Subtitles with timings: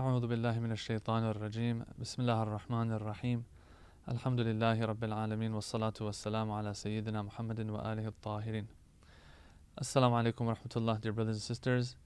[0.00, 3.44] أعوذ بالله من الشيطان الرجيم بسم الله الرحمن الرحيم
[4.08, 8.66] الحمد لله رب العالمين والصلاة والسلام على سيدنا محمد وآله الطاهرين
[9.80, 11.96] Assalamu alaikum wa rahmatullah, dear brothers and sisters,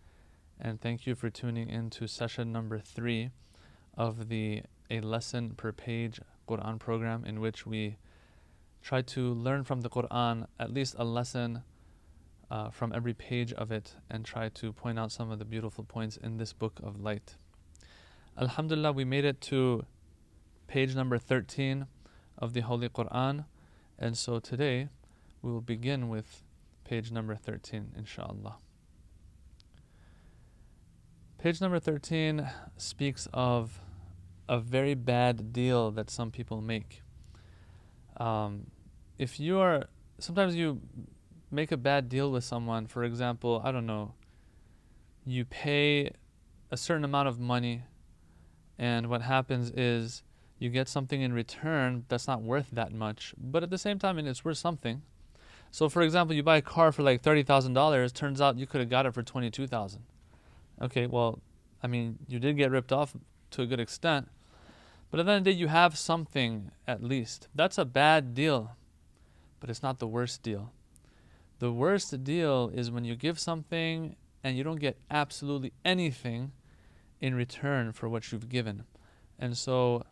[0.61, 3.31] and thank you for tuning in to session number three
[3.97, 7.97] of the A Lesson Per Page Quran program, in which we
[8.83, 11.63] try to learn from the Quran at least a lesson
[12.51, 15.85] uh, from every page of it and try to point out some of the beautiful
[15.85, 17.37] points in this book of light.
[18.38, 19.86] Alhamdulillah, we made it to
[20.68, 21.88] page number 13
[22.38, 23.46] of the Holy Quran,
[23.98, 24.90] and so today
[25.42, 26.44] we will begin with
[26.84, 28.58] page number 13, inshallah.
[31.38, 32.46] Page number 13
[32.76, 33.80] speaks of
[34.50, 37.04] a very bad deal that some people make.
[38.18, 38.68] Um,
[39.18, 39.86] if you are,
[40.20, 40.82] sometimes you
[41.52, 44.14] make a bad deal with someone, for example, I don't know,
[45.26, 46.12] you pay
[46.70, 47.84] a certain amount of money
[48.78, 50.24] and what happens is
[50.60, 54.18] you get something in return that's not worth that much, but at the same time,
[54.20, 55.02] it's worth something.
[55.72, 58.12] So, for example, you buy a car for like thirty thousand dollars.
[58.12, 60.04] Turns out you could have got it for twenty-two thousand.
[60.82, 61.40] Okay, well,
[61.84, 63.16] I mean, you did get ripped off
[63.52, 64.30] to a good extent,
[65.12, 67.48] but at the end of the day, you have something at least.
[67.54, 68.76] That's a bad deal,
[69.60, 70.72] but it's not the worst deal.
[71.60, 76.52] The worst deal is when you give something and you don't get absolutely anything
[77.25, 78.85] in return for what you've given.
[79.39, 80.05] And so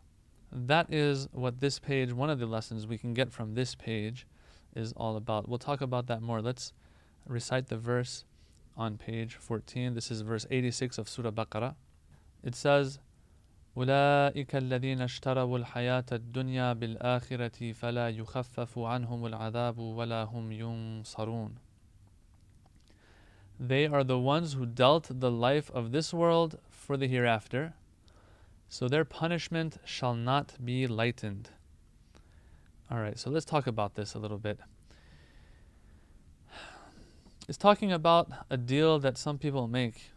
[0.51, 4.27] that is what this page, one of the lessons we can get from this page,
[4.75, 5.47] is all about.
[5.47, 6.41] We'll talk about that more.
[6.41, 6.73] Let's
[7.27, 8.25] recite the verse
[8.77, 9.93] on page 14.
[9.93, 11.75] This is verse 86 of Surah Baqarah.
[12.43, 12.99] It says,
[13.77, 21.55] أولئك الذين اشتروا الحياة الدنيا بالآخرة فلا يخفف عنهم العذاب ولا هم ينصرون
[23.66, 27.72] they are the ones who dealt the life of this world for the hereafter,
[28.68, 31.48] so their punishment shall not be lightened.
[32.90, 34.60] All right, so let's talk about this a little bit.
[37.48, 40.10] It's talking about a deal that some people make,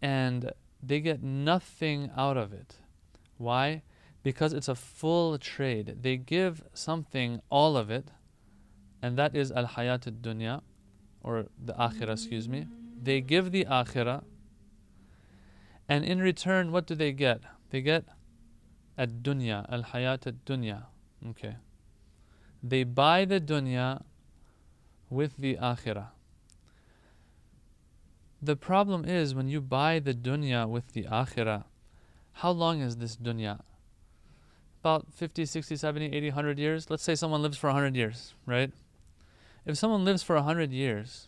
[0.00, 2.76] and they get nothing out of it.
[3.36, 3.82] Why?
[4.22, 6.02] Because it's a full trade.
[6.02, 8.12] They give something, all of it,
[9.02, 10.62] and that is al hayat al dunya,
[11.26, 12.66] or the akhirah, excuse me.
[13.02, 14.22] They give the akhirah,
[15.88, 17.40] and in return, what do they get?
[17.70, 18.04] They get
[18.96, 20.84] ad dunya, al hayat ad dunya.
[21.30, 21.56] Okay.
[22.62, 24.02] They buy the dunya
[25.10, 26.08] with the akhirah.
[28.40, 31.64] The problem is when you buy the dunya with the akhirah,
[32.34, 33.60] how long is this dunya?
[34.80, 36.90] About 50, 60, 70, 80, 100 years?
[36.90, 38.72] Let's say someone lives for 100 years, right?
[39.66, 41.26] If someone lives for 100 years,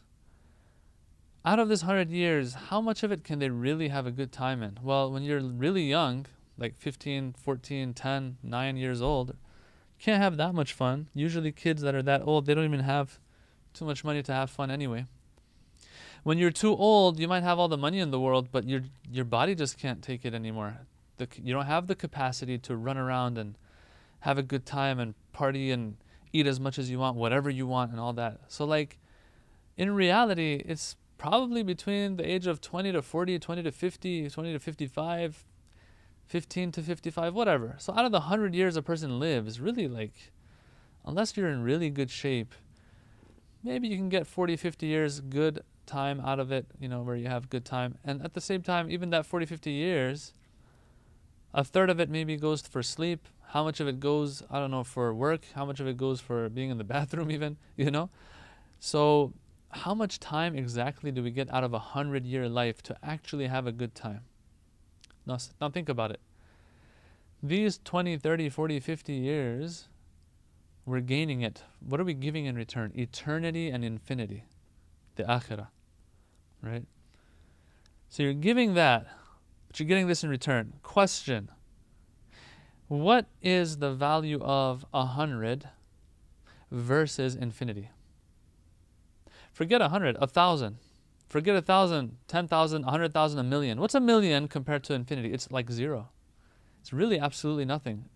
[1.44, 4.30] out of this 100 years, how much of it can they really have a good
[4.30, 4.78] time in?
[4.80, 6.26] Well, when you're really young,
[6.56, 9.34] like 15, 14, 10, 9 years old,
[9.98, 11.08] can't have that much fun.
[11.14, 13.18] Usually, kids that are that old, they don't even have
[13.74, 15.06] too much money to have fun anyway.
[16.22, 18.82] When you're too old, you might have all the money in the world, but your
[19.10, 20.78] your body just can't take it anymore.
[21.16, 23.56] The, you don't have the capacity to run around and
[24.20, 25.96] have a good time and party and
[26.32, 28.40] eat as much as you want, whatever you want, and all that.
[28.48, 28.98] So, like,
[29.76, 34.52] in reality, it's probably between the age of 20 to 40, 20 to 50, 20
[34.52, 35.44] to 55,
[36.26, 37.74] 15 to 55, whatever.
[37.78, 40.32] So, out of the 100 years a person lives, really, like,
[41.04, 42.54] unless you're in really good shape,
[43.62, 47.16] maybe you can get 40, 50 years good time out of it, you know, where
[47.16, 47.96] you have good time.
[48.04, 50.34] And at the same time, even that 40, 50 years,
[51.54, 53.26] a third of it maybe goes for sleep.
[53.48, 55.46] How much of it goes, I don't know, for work?
[55.54, 58.10] How much of it goes for being in the bathroom, even, you know?
[58.80, 59.32] So,
[59.70, 63.46] how much time exactly do we get out of a hundred year life to actually
[63.46, 64.20] have a good time?
[65.26, 66.20] Now, now think about it.
[67.42, 69.88] These 20, 30, 40, 50 years,
[70.84, 71.62] we're gaining it.
[71.80, 72.92] What are we giving in return?
[72.94, 74.44] Eternity and infinity,
[75.16, 75.68] the akhirah,
[76.62, 76.84] right?
[78.08, 79.06] So you're giving that,
[79.78, 80.74] you're getting this in return.
[80.82, 81.50] Question
[82.88, 85.68] What is the value of a hundred
[86.70, 87.90] versus infinity?
[89.52, 90.78] Forget a hundred, a thousand.
[91.28, 93.80] Forget a thousand, ten thousand, a hundred thousand, a million.
[93.80, 95.32] What's a million compared to infinity?
[95.32, 96.08] It's like zero.
[96.80, 98.06] It's really absolutely nothing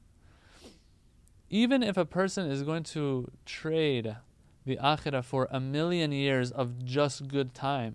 [1.53, 4.17] even if a person is going to trade
[4.65, 7.95] the akhirah for a million years of just good time,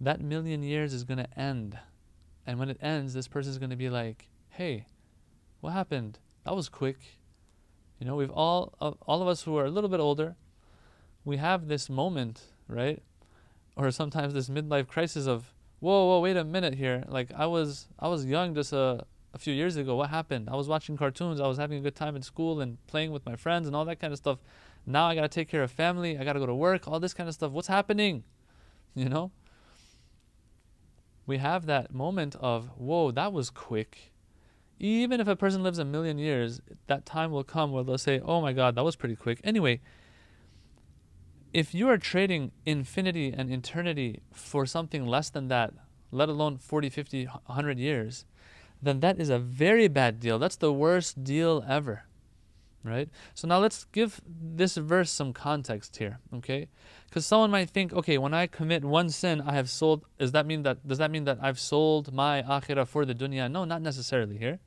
[0.00, 1.78] that million years is going to end.
[2.46, 4.86] And when it ends, this person is going to be like, hey,
[5.60, 6.18] what happened?
[6.44, 6.98] That was quick.
[7.98, 10.34] You know, we've all, uh, all of us who are a little bit older,
[11.24, 13.00] we have this moment, right?
[13.76, 17.04] Or sometimes this midlife crisis of, whoa, whoa, wait a minute here.
[17.06, 19.94] Like I was, I was young just a, a few years ago.
[19.94, 20.48] What happened?
[20.50, 21.40] I was watching cartoons.
[21.40, 23.84] I was having a good time in school and playing with my friends and all
[23.84, 24.38] that kind of stuff.
[24.84, 26.18] Now I gotta take care of family.
[26.18, 26.88] I gotta go to work.
[26.88, 27.52] All this kind of stuff.
[27.52, 28.24] What's happening?
[28.94, 29.30] You know.
[31.32, 34.12] We have that moment of, whoa, that was quick.
[34.78, 38.20] Even if a person lives a million years, that time will come where they'll say,
[38.22, 39.40] oh my God, that was pretty quick.
[39.42, 39.80] Anyway,
[41.54, 45.72] if you are trading infinity and eternity for something less than that,
[46.10, 48.26] let alone 40, 50, 100 years,
[48.82, 50.38] then that is a very bad deal.
[50.38, 52.04] That's the worst deal ever.
[52.84, 53.08] Right?
[53.34, 56.68] So now let's give this verse some context here, okay?
[57.08, 60.04] Because someone might think, okay, when I commit one sin, I have sold.
[60.18, 60.86] Does that mean that?
[60.86, 63.48] Does that mean that I've sold my akhirah for the dunya?
[63.48, 64.36] No, not necessarily.
[64.36, 64.58] Here,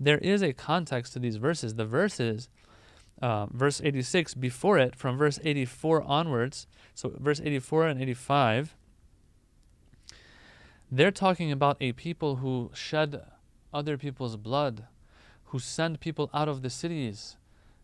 [0.00, 1.76] there is a context to these verses.
[1.76, 2.48] The verses
[3.22, 8.76] uh, verse 86 before it, from verse 84 onwards, so verse 84 and 85,
[10.90, 13.22] they're talking about a people who shed
[13.72, 14.84] other people's blood,
[15.56, 17.38] who send people out of the cities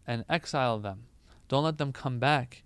[0.07, 1.05] and exile them.
[1.49, 2.65] Don't let them come back.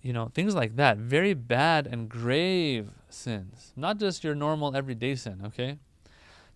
[0.00, 0.96] You know, things like that.
[0.96, 3.74] Very bad and grave sins.
[3.76, 5.78] Not just your normal everyday sin, okay?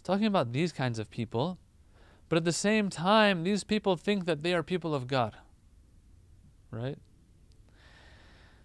[0.03, 1.59] Talking about these kinds of people.
[2.31, 5.37] But at the same time, these people think that they are people of God
[6.71, 6.99] right?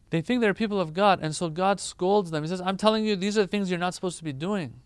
[0.10, 2.44] They think they're people of God, and so God scolds them.
[2.44, 4.82] He says, I'm telling you, these are the things you're not supposed to be doing.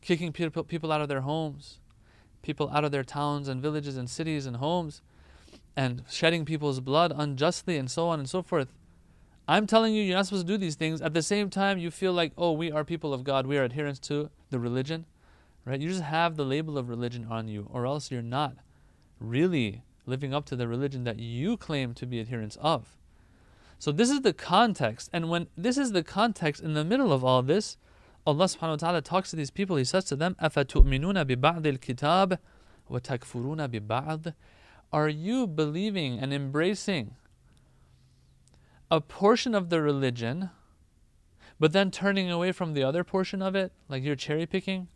[0.00, 1.80] Kicking people out of their homes,
[2.44, 5.02] people out of their towns and villages and cities and homes,
[5.76, 8.68] and shedding people's blood unjustly, and so on and so forth.
[9.48, 11.02] I'm telling you, you're not supposed to do these things.
[11.02, 13.64] At the same time, you feel like, oh, we are people of God, we are
[13.64, 15.06] adherents to the religion,
[15.64, 15.80] right?
[15.80, 18.54] You just have the label of religion on you, or else you're not
[19.18, 22.96] really living up to the religion that you claim to be adherents of.
[23.78, 25.10] So this is the context.
[25.12, 27.76] And when this is the context in the middle of all this,
[28.25, 29.75] Allah subhanahu wa ta'ala talks to these people.
[29.75, 32.37] He says to them, أَفَتُؤْمِنُونَ بِبَعْضِ الْكِتَابِ
[32.89, 34.33] وَتَكْفُرُونَ بِبَعْضِ
[34.91, 37.15] Are you believing and embracing
[38.91, 40.49] a portion of the religion,
[41.59, 44.87] but then turning away from the other portion of it, like you're cherry picking?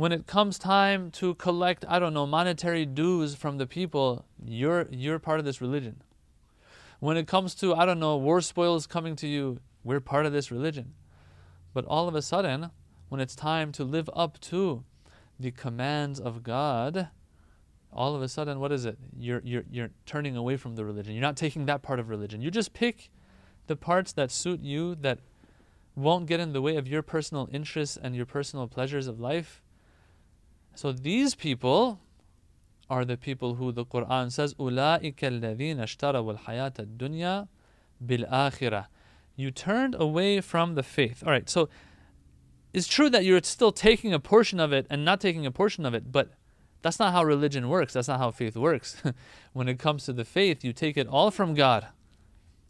[0.00, 4.88] when it comes time to collect, I don't know, monetary dues from the people, you're
[4.90, 6.00] you're part of this religion.
[7.00, 10.32] When it comes to, I don't know, war spoils coming to you, we're part of
[10.32, 10.94] this religion.
[11.74, 12.70] But all of a sudden,
[13.08, 14.84] when it's time to live up to
[15.38, 17.08] the commands of God,
[17.92, 18.98] all of a sudden, what is it?
[19.18, 21.14] You're you're you're turning away from the religion.
[21.14, 22.40] You're not taking that part of religion.
[22.40, 23.10] You just pick
[23.66, 25.18] the parts that suit you that
[25.96, 29.62] won't get in the way of your personal interests and your personal pleasures of life
[30.74, 32.00] so these people
[32.88, 37.48] are the people who the Quran says, أُولَٰئِكَ الَّذِينَ اشْتَرَوُا الْحَيَاةَ الدُّنْيَا
[38.04, 38.86] بِالْآخِرَةِ
[39.35, 41.23] you turned away from the faith.
[41.25, 41.69] All right, so
[42.73, 45.85] it's true that you're still taking a portion of it and not taking a portion
[45.85, 46.31] of it, but
[46.81, 47.93] that's not how religion works.
[47.93, 49.01] That's not how faith works.
[49.53, 51.87] when it comes to the faith, you take it all from God.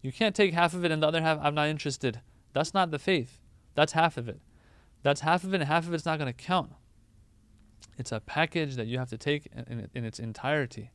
[0.02, 2.22] You can't take half of it and the other half, I'm not interested.
[2.54, 3.40] That's not the faith.
[3.74, 4.40] That's half of it.
[5.04, 6.72] That's half of it, and half of it's not going to count.
[7.98, 10.92] It's a package that you have to take in, in its entirety.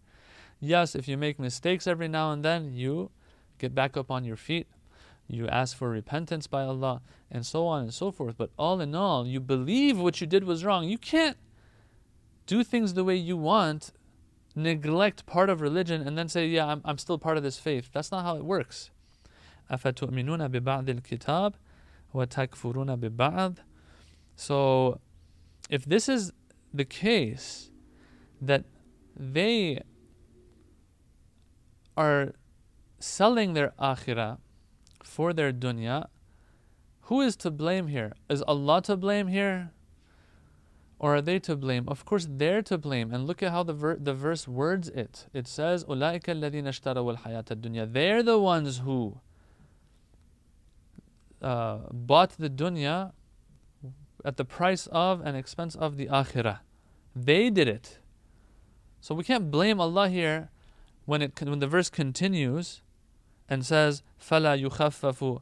[0.59, 3.11] Yes, if you make mistakes every now and then, you
[3.59, 4.67] get back up on your feet,
[5.30, 7.02] you ask for repentance by Allah,
[7.32, 8.36] and so on and so forth.
[8.38, 10.86] But all in all, you believe what you did was wrong.
[10.86, 11.38] You can't
[12.46, 13.92] do things the way you want,
[14.56, 17.90] neglect part of religion, and then say, Yeah, I'm, I'm still part of this faith.
[17.92, 18.92] That's not how it works.
[19.72, 21.56] أفتؤمنون ببعض الكتاب
[22.14, 23.58] وتكفرون ببعض
[24.36, 25.00] So
[25.70, 26.34] if this is
[26.74, 27.72] the case
[28.42, 28.66] that
[29.16, 29.82] they
[31.98, 32.34] are
[33.00, 34.38] selling their akhirah
[35.10, 36.08] for their dunya,
[37.02, 38.14] who is to blame here?
[38.30, 39.72] Is Allah to blame here?
[40.98, 41.86] Or are they to blame?
[41.88, 43.14] Of course, they're to blame.
[43.14, 45.28] And look at how the, ver- the verse words it.
[45.34, 49.20] It says, أُولَٰئِكَ الَّذِينَ اشْتَرَوُا الْحَيَاةَ الدُّنْيَا They're the ones who
[51.42, 53.12] uh, bought the dunya
[54.24, 56.60] at the price of and expense of the akhirah.
[57.16, 58.00] They did it.
[59.00, 60.50] So we can't blame Allah here
[61.06, 62.82] when it when the verse continues
[63.50, 65.42] and says فَلَا يُخَفَّفُ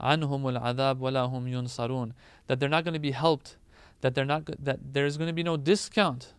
[0.00, 2.12] عَنْهُمُ الْعَذَابُ وَلَا هُمْ يُنصَرُونَ
[2.46, 3.56] that they're not going to be helped
[4.00, 6.34] that they're not that there's going to be no discount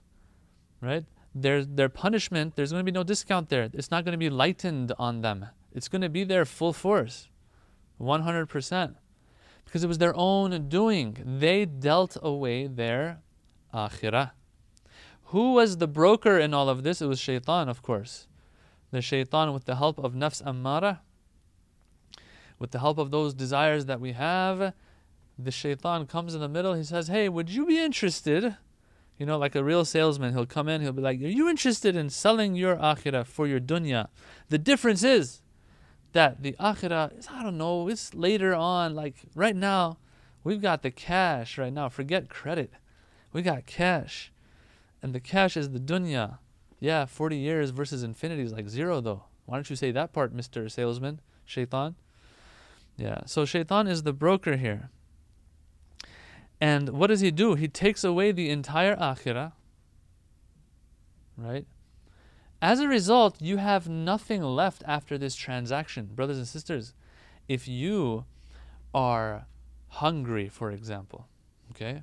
[0.81, 4.17] right there's their punishment there's going to be no discount there it's not going to
[4.17, 7.29] be lightened on them it's going to be there full force
[7.99, 8.95] 100%
[9.65, 11.17] because it was their own doing.
[11.25, 13.21] They dealt away their
[13.73, 14.31] akhirah.
[15.25, 17.01] Who was the broker in all of this?
[17.01, 18.27] It was shaitan, of course.
[18.91, 20.99] The shaitan, with the help of nafs ammara,
[22.58, 24.72] with the help of those desires that we have,
[25.38, 26.74] the shaitan comes in the middle.
[26.74, 28.56] He says, Hey, would you be interested?
[29.18, 31.96] You know, like a real salesman, he'll come in, he'll be like, Are you interested
[31.96, 34.08] in selling your akhirah for your dunya?
[34.48, 35.42] The difference is
[36.12, 38.94] that the akhirah is, I don't know, it's later on.
[38.94, 39.98] Like right now,
[40.42, 41.88] we've got the cash right now.
[41.88, 42.72] Forget credit.
[43.32, 44.32] We got cash.
[45.02, 46.38] And the cash is the dunya.
[46.80, 49.24] Yeah, 40 years versus infinity is like zero, though.
[49.46, 50.70] Why don't you say that part, Mr.
[50.70, 51.20] Salesman?
[51.44, 51.96] Shaitan?
[52.98, 54.90] Yeah, so Shaitan is the broker here.
[56.60, 57.54] And what does he do?
[57.54, 59.52] He takes away the entire akhirah,
[61.36, 61.64] right?
[62.60, 66.10] As a result, you have nothing left after this transaction.
[66.12, 66.92] Brothers and sisters,
[67.46, 68.24] if you
[68.92, 69.46] are
[69.86, 71.28] hungry, for example,
[71.70, 72.02] okay,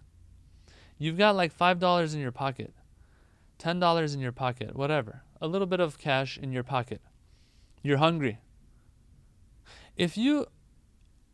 [0.98, 2.74] you've got like $5 in your pocket,
[3.60, 7.02] $10 in your pocket, whatever, a little bit of cash in your pocket.
[7.84, 8.40] You're hungry.
[9.98, 10.48] If you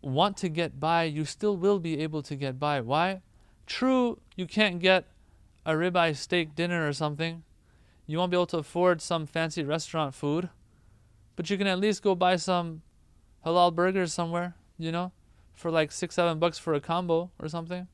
[0.01, 2.81] want to get by, you still will be able to get by.
[2.81, 3.21] Why?
[3.65, 5.05] True, you can't get
[5.65, 7.43] a ribeye steak dinner or something.
[8.07, 10.49] You won't be able to afford some fancy restaurant food,
[11.35, 12.81] but you can at least go buy some
[13.45, 15.11] halal burgers somewhere, you know,
[15.53, 17.87] for like six, seven bucks for a combo or something.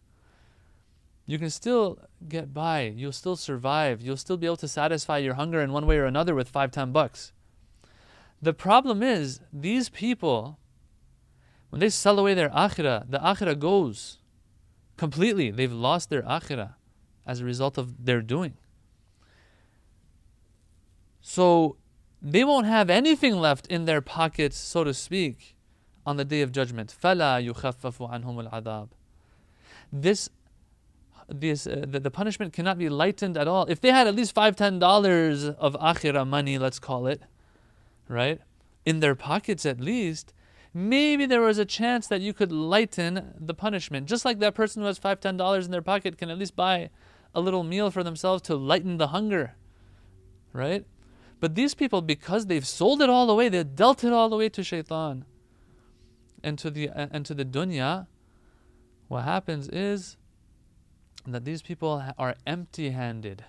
[1.25, 2.93] You can still get by.
[2.95, 4.01] You'll still survive.
[4.01, 6.71] You'll still be able to satisfy your hunger in one way or another with five,
[6.71, 7.33] ten bucks.
[8.41, 10.57] The problem is, these people
[11.70, 14.18] when they sell away their akhirah, the akhirah goes
[14.96, 15.50] completely.
[15.50, 16.74] They've lost their akhirah
[17.26, 18.54] as a result of their doing.
[21.20, 21.76] So
[22.20, 25.56] they won't have anything left in their pockets, so to speak,
[26.04, 26.94] on the day of judgment.
[27.02, 28.88] فَلَا يُخَفَّفُ عَنْهُمُ الْعَذَابِ
[29.92, 30.28] This
[31.28, 33.64] this, uh, the, the punishment cannot be lightened at all.
[33.66, 37.22] If they had at least five, ten dollars of akhirah money, let's call it,
[38.08, 38.40] right,
[38.84, 40.34] in their pockets at least,
[40.73, 44.07] maybe there was a chance that you could lighten the punishment.
[44.07, 46.55] Just like that person who has five, ten dollars in their pocket can at least
[46.55, 46.89] buy
[47.33, 49.55] a little meal for themselves to lighten the hunger.
[50.53, 50.85] Right?
[51.39, 54.63] But these people, because they've sold it all away, they've dealt it all away to
[54.63, 55.25] shaitan
[56.43, 58.07] and to the and to the dunya,
[59.07, 60.17] what happens is
[61.25, 63.43] that these people are empty-handed.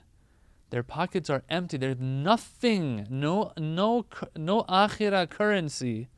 [0.70, 1.76] Their pockets are empty.
[1.78, 4.06] There's nothing, no no
[4.36, 6.08] no akhirah currency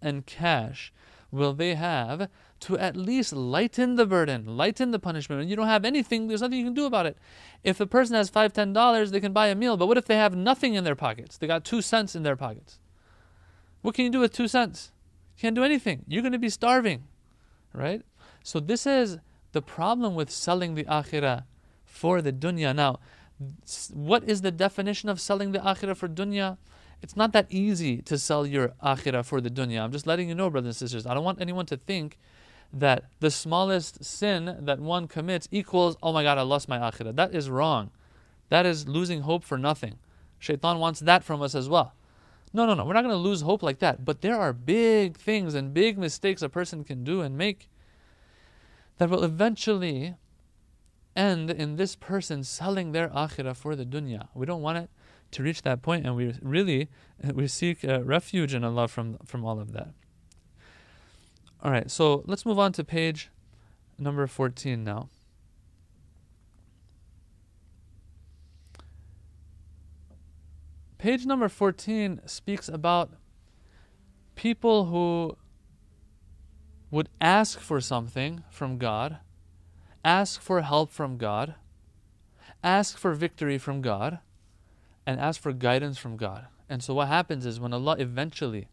[0.00, 0.92] and cash
[1.30, 2.28] will they have
[2.60, 5.40] to at least lighten the burden, lighten the punishment?
[5.40, 7.16] And you don't have anything, there's nothing you can do about it.
[7.62, 9.76] If a person has five, ten dollars, they can buy a meal.
[9.76, 11.36] But what if they have nothing in their pockets?
[11.36, 12.78] They got two cents in their pockets.
[13.82, 14.92] What can you do with two cents?
[15.36, 16.04] You can't do anything.
[16.08, 17.04] You're going to be starving,
[17.72, 18.02] right?
[18.42, 19.18] So this is
[19.52, 21.44] the problem with selling the akhirah
[21.84, 22.74] for the dunya.
[22.74, 22.98] Now,
[23.92, 26.58] what is the definition of selling the akhirah for dunya?
[27.02, 29.80] It's not that easy to sell your akhirah for the dunya.
[29.80, 31.06] I'm just letting you know, brothers and sisters.
[31.06, 32.18] I don't want anyone to think
[32.72, 37.14] that the smallest sin that one commits equals, oh my God, I lost my akhirah.
[37.16, 37.90] That is wrong.
[38.48, 39.98] That is losing hope for nothing.
[40.38, 41.94] Shaitan wants that from us as well.
[42.52, 42.84] No, no, no.
[42.84, 44.04] We're not going to lose hope like that.
[44.04, 47.68] But there are big things and big mistakes a person can do and make
[48.98, 50.14] that will eventually
[51.14, 54.28] end in this person selling their akhirah for the dunya.
[54.34, 54.90] We don't want it
[55.30, 56.88] to reach that point, and we really
[57.34, 59.88] we seek uh, refuge in Allah from from all of that.
[61.62, 63.30] All right, so let's move on to page
[63.98, 65.08] number fourteen now.
[70.98, 73.12] Page number 14 speaks about
[74.34, 75.36] people who
[76.90, 79.18] would ask for something from God,
[80.04, 81.54] ask for help from God,
[82.64, 84.18] ask for victory from God,
[85.08, 86.48] and ask for guidance from God.
[86.68, 88.68] And so what happens is when Allah eventually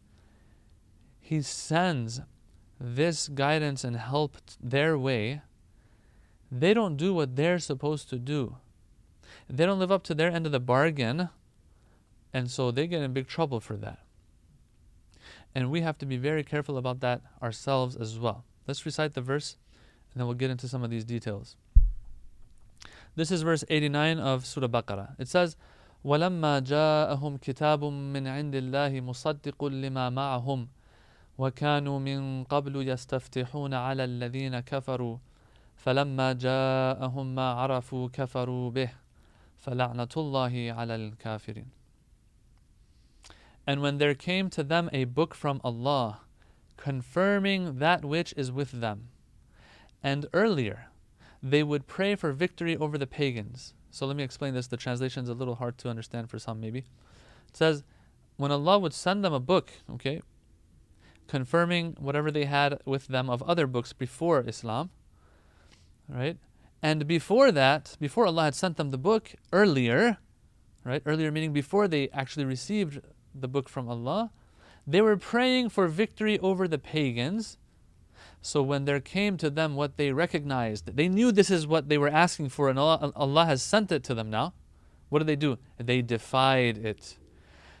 [1.18, 2.20] He sends
[2.78, 5.40] this guidance and help their way,
[6.52, 8.56] they don't do what they're supposed to do.
[9.48, 11.30] They don't live up to their end of the bargain,
[12.34, 14.00] and so they get in big trouble for that.
[15.54, 18.44] And we have to be very careful about that ourselves as well.
[18.66, 19.56] Let's recite the verse
[20.12, 21.56] and then we'll get into some of these details.
[23.14, 25.14] This is verse 89 of Surah Baqarah.
[25.18, 25.56] It says,
[26.06, 30.68] ولما جاءهم كتاب من عند الله مصدق لما معهم
[31.38, 35.18] وكانوا من قبل يستفتحون على الذين كفروا
[35.76, 38.90] فلما جاءهم ما عرفوا كفروا به
[39.58, 41.66] فلعنة الله على الكافرين
[43.66, 46.20] And when there came to them a book from Allah,
[46.76, 49.08] confirming that which is with them,
[50.04, 50.86] and earlier
[51.42, 54.66] they would pray for victory over the pagans, so let me explain this.
[54.66, 56.80] The translation is a little hard to understand for some, maybe.
[57.48, 57.82] It says,
[58.36, 60.20] when Allah would send them a book, okay,
[61.28, 64.90] confirming whatever they had with them of other books before Islam,
[66.10, 66.36] right?
[66.82, 70.18] And before that, before Allah had sent them the book earlier,
[70.84, 71.00] right?
[71.06, 73.00] Earlier meaning before they actually received
[73.34, 74.30] the book from Allah,
[74.86, 77.56] they were praying for victory over the pagans.
[78.46, 81.98] So when there came to them what they recognized, they knew this is what they
[81.98, 84.54] were asking for, and Allah, Allah has sent it to them now.
[85.08, 85.58] What did they do?
[85.78, 87.16] They defied it.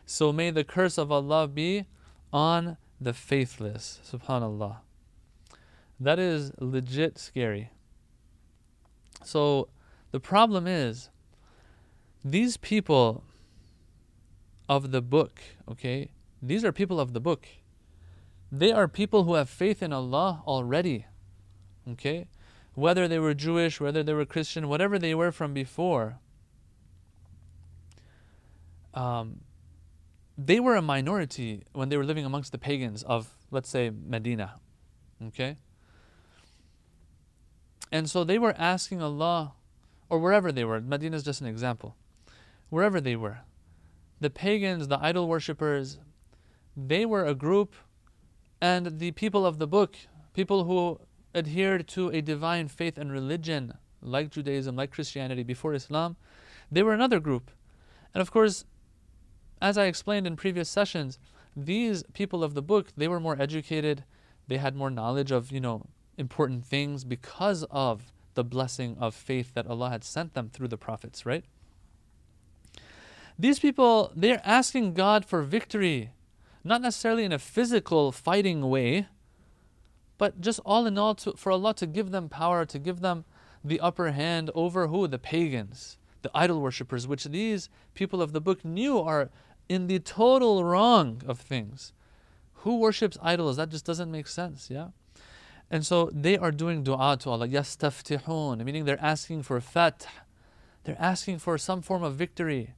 [0.06, 1.86] So may the curse of Allah be
[2.32, 4.00] on the faithless.
[4.10, 4.78] Subhanallah.
[6.00, 7.70] That is legit scary.
[9.22, 9.68] So
[10.10, 11.10] the problem is,
[12.24, 13.22] these people
[14.68, 15.38] of the book,
[15.70, 16.10] okay,
[16.42, 17.46] these are people of the book.
[18.50, 21.06] They are people who have faith in Allah already,
[21.90, 22.28] okay,
[22.74, 26.18] whether they were Jewish, whether they were Christian, whatever they were from before.
[28.94, 29.40] Um,
[30.38, 34.54] they were a minority when they were living amongst the pagans of, let's say, Medina.
[35.28, 35.56] Okay?
[37.90, 39.54] And so they were asking Allah,
[40.08, 41.96] or wherever they were, Medina is just an example,
[42.68, 43.38] wherever they were,
[44.20, 45.98] the pagans, the idol worshippers,
[46.76, 47.74] they were a group,
[48.60, 49.96] and the people of the book,
[50.34, 51.00] people who
[51.34, 56.16] adhered to a divine faith and religion, like Judaism, like Christianity before Islam,
[56.70, 57.50] they were another group.
[58.14, 58.64] And of course,
[59.60, 61.18] as I explained in previous sessions,
[61.56, 64.04] these people of the book, they were more educated,
[64.48, 65.86] they had more knowledge of, you know,
[66.16, 70.76] important things because of the blessing of faith that Allah had sent them through the
[70.76, 71.44] prophets, right?
[73.38, 76.10] These people, they're asking God for victory,
[76.66, 79.06] not necessarily in a physical fighting way,
[80.18, 83.24] but just all in all to, for Allah to give them power, to give them
[83.64, 85.06] the upper hand over who?
[85.06, 89.30] The pagans, the idol worshippers, which these people of the book knew are
[89.68, 91.92] in the total wrong of things.
[92.60, 93.56] Who worships idols?
[93.56, 94.88] That just doesn't make sense, yeah?
[95.70, 100.06] And so they are doing dua to Allah, yastaftihun, meaning they're asking for fath.
[100.84, 102.74] They're asking for some form of victory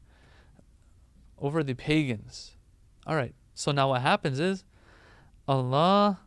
[1.38, 2.52] over the pagans.
[3.06, 4.62] All right, so now what happens is
[5.48, 6.20] Allah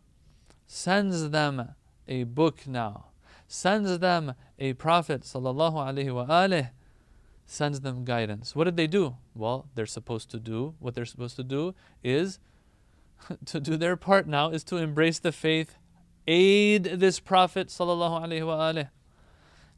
[0.68, 3.06] sends them a book now,
[3.48, 6.68] sends them a prophet, sallallahu alaihi wa
[7.46, 8.54] sends them guidance.
[8.54, 9.16] What did they do?
[9.34, 12.40] Well, they're supposed to do what they're supposed to do is
[13.46, 15.78] to do their part now is to embrace the faith,
[16.28, 18.84] aid this prophet sallallahu alaihi wa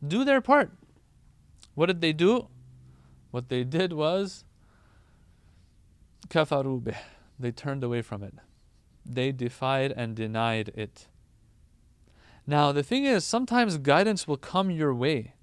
[0.08, 0.72] Do their part.
[1.76, 2.48] What did they do?
[3.30, 4.44] What they did was
[6.30, 6.96] kafaru
[7.43, 8.35] They turned away from it.
[9.07, 11.09] They defied and denied it.
[12.47, 15.35] Now the thing is sometimes guidance will come your way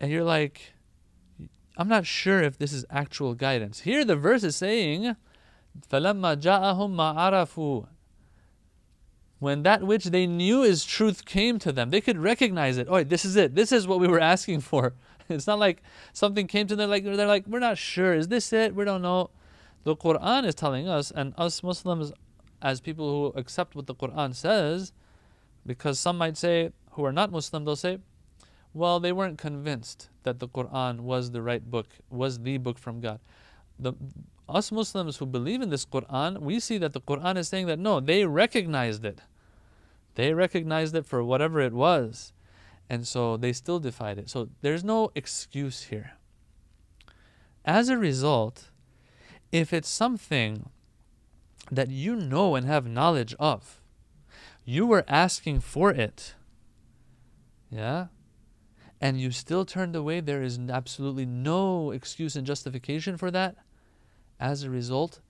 [0.00, 0.74] and you're like
[1.76, 3.80] I'm not sure if this is actual guidance.
[3.80, 5.14] Here the verse is saying,
[5.90, 7.86] فَلَمَّا جَاءَهُمْ مَا عَرَفُوا
[9.40, 12.86] When that which they knew is truth came to them, they could recognize it.
[12.88, 13.54] Oh, this is it.
[13.54, 14.94] This is what we were asking for.
[15.28, 18.14] It's not like something came to them like they're like, we're not sure.
[18.14, 18.74] Is this it?
[18.74, 19.30] We don't know.
[19.83, 22.11] The Quran is telling us, and us Muslims,
[22.61, 24.93] as people who accept what the Quran says,
[25.65, 27.99] because some might say who are not Muslim, they'll say,
[28.73, 33.01] well, they weren't convinced that the Quran was the right book, was the book from
[33.01, 33.19] God.
[33.79, 33.93] The,
[34.47, 37.79] us Muslims who believe in this Quran, we see that the Quran is saying that
[37.79, 39.21] no, they recognized it.
[40.15, 42.33] They recognized it for whatever it was.
[42.89, 44.29] And so they still defied it.
[44.29, 46.13] So there's no excuse here.
[47.63, 48.70] As a result,
[49.52, 50.70] if it's something
[51.70, 53.80] that you know and have knowledge of,
[54.64, 56.34] you were asking for it.
[57.70, 58.06] Yeah?
[59.00, 63.56] and you still turned away, there is absolutely no excuse and justification for that.
[64.40, 65.20] As a result,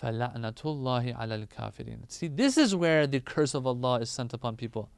[0.00, 4.56] فَلَعْنَةُ اللَّهِ عَلَى الْكَافِرِينَ See, this is where the curse of Allah is sent upon
[4.56, 4.90] people.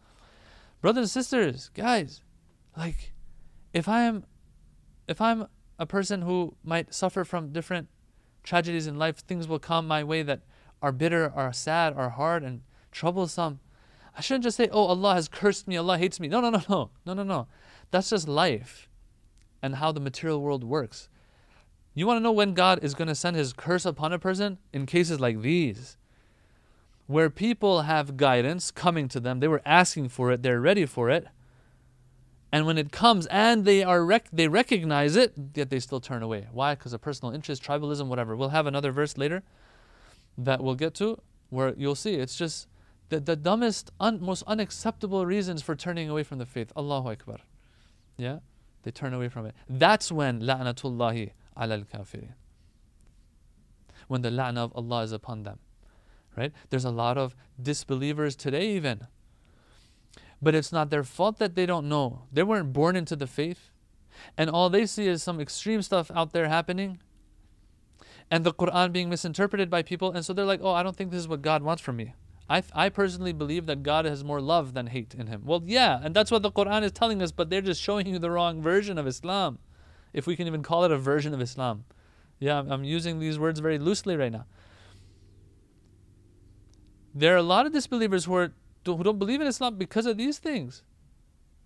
[0.81, 2.23] Brothers and sisters, guys,
[2.77, 3.13] like,
[3.73, 4.25] if I am,
[5.09, 5.47] if I'm
[5.79, 7.89] a person who might suffer from different
[8.50, 10.42] tragedies in life, things will come my way that
[10.82, 13.60] are bitter, are sad, are hard, and troublesome.
[14.18, 16.28] I shouldn't just say, oh, Allah has cursed me, Allah hates me.
[16.28, 17.48] No, no, no, no, no, no, no.
[17.92, 18.90] That's just life
[19.62, 21.10] and how the material world works.
[21.94, 24.58] You want to know when God is going to send his curse upon a person?
[24.74, 25.98] In cases like these,
[27.06, 31.10] where people have guidance coming to them, they were asking for it, they're ready for
[31.12, 31.28] it.
[32.52, 36.24] And when it comes and they are rec- they recognize it, yet they still turn
[36.24, 36.48] away.
[36.52, 36.76] Why?
[36.76, 38.36] Because of personal interest, tribalism, whatever.
[38.36, 39.44] We'll have another verse later
[40.38, 42.68] that we'll get to where you'll see it's just
[43.10, 46.72] the, the dumbest, un- most unacceptable reasons for turning away from the faith.
[46.76, 47.38] Allahu Akbar.
[48.18, 48.40] Yeah?
[48.84, 49.56] They turn away from it.
[49.68, 52.34] That's when la'natullahi ala al-kafirin.
[54.08, 55.60] When the la'na of Allah is upon them.
[56.38, 56.54] Right?
[56.70, 59.08] There's a lot of disbelievers today even.
[60.42, 62.24] But it's not their fault that they don't know.
[62.32, 63.72] They weren't born into the faith.
[64.38, 67.00] And all they see is some extreme stuff out there happening
[68.32, 70.12] and the Quran being misinterpreted by people.
[70.12, 72.14] And so they're like, oh, I don't think this is what God wants from me.
[72.50, 75.44] I, I personally believe that God has more love than hate in him.
[75.46, 78.18] Well, yeah, and that's what the Quran is telling us, but they're just showing you
[78.18, 79.60] the wrong version of Islam,
[80.14, 81.86] if we can even call it a version of Islam.
[82.40, 84.46] Yeah, I'm using these words very loosely right now.
[87.14, 88.54] There are a lot of disbelievers who, are,
[88.86, 90.84] who don't believe in Islam because of these things.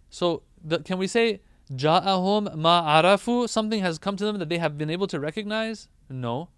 [0.10, 4.78] So, the, can we say, Ja'ahum ma'arafu, something has come to them that they have
[4.78, 5.88] been able to recognize?
[6.10, 6.49] No.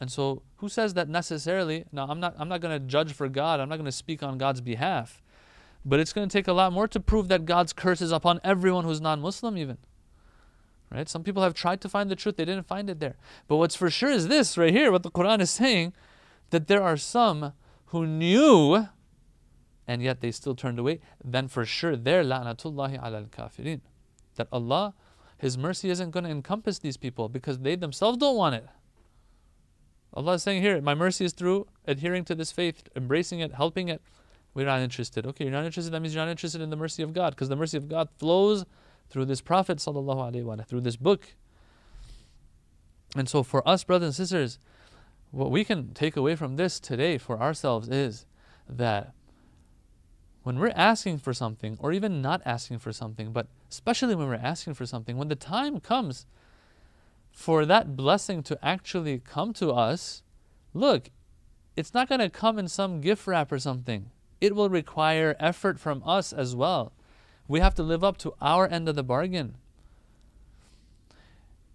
[0.00, 1.84] And so who says that necessarily?
[1.92, 3.60] Now I'm not I'm not going to judge for God.
[3.60, 5.22] I'm not going to speak on God's behalf.
[5.84, 8.40] But it's going to take a lot more to prove that God's curse is upon
[8.44, 9.78] everyone who's non-Muslim even.
[10.90, 11.08] Right?
[11.08, 13.16] Some people have tried to find the truth, they didn't find it there.
[13.46, 15.92] But what's for sure is this right here what the Quran is saying
[16.50, 17.52] that there are some
[17.86, 18.88] who knew
[19.88, 23.80] and yet they still turned away, then for sure they're la'natullahi ala al-kafirin.
[24.36, 24.94] That Allah
[25.38, 28.66] his mercy isn't going to encompass these people because they themselves don't want it.
[30.12, 33.88] Allah is saying here, my mercy is through adhering to this faith, embracing it, helping
[33.88, 34.02] it.
[34.52, 35.26] We're not interested.
[35.26, 35.92] Okay, you're not interested.
[35.92, 38.08] That means you're not interested in the mercy of God, because the mercy of God
[38.18, 38.64] flows
[39.10, 41.34] through this Prophet sallallahu alaihi wasallam, through this book.
[43.14, 44.58] And so, for us, brothers and sisters,
[45.30, 48.26] what we can take away from this today for ourselves is
[48.68, 49.12] that
[50.48, 54.34] when we're asking for something, or even not asking for something, but especially when we're
[54.34, 56.24] asking for something, when the time comes
[57.30, 60.22] for that blessing to actually come to us,
[60.72, 61.10] look,
[61.76, 64.08] it's not going to come in some gift wrap or something.
[64.40, 66.94] It will require effort from us as well.
[67.46, 69.56] We have to live up to our end of the bargain.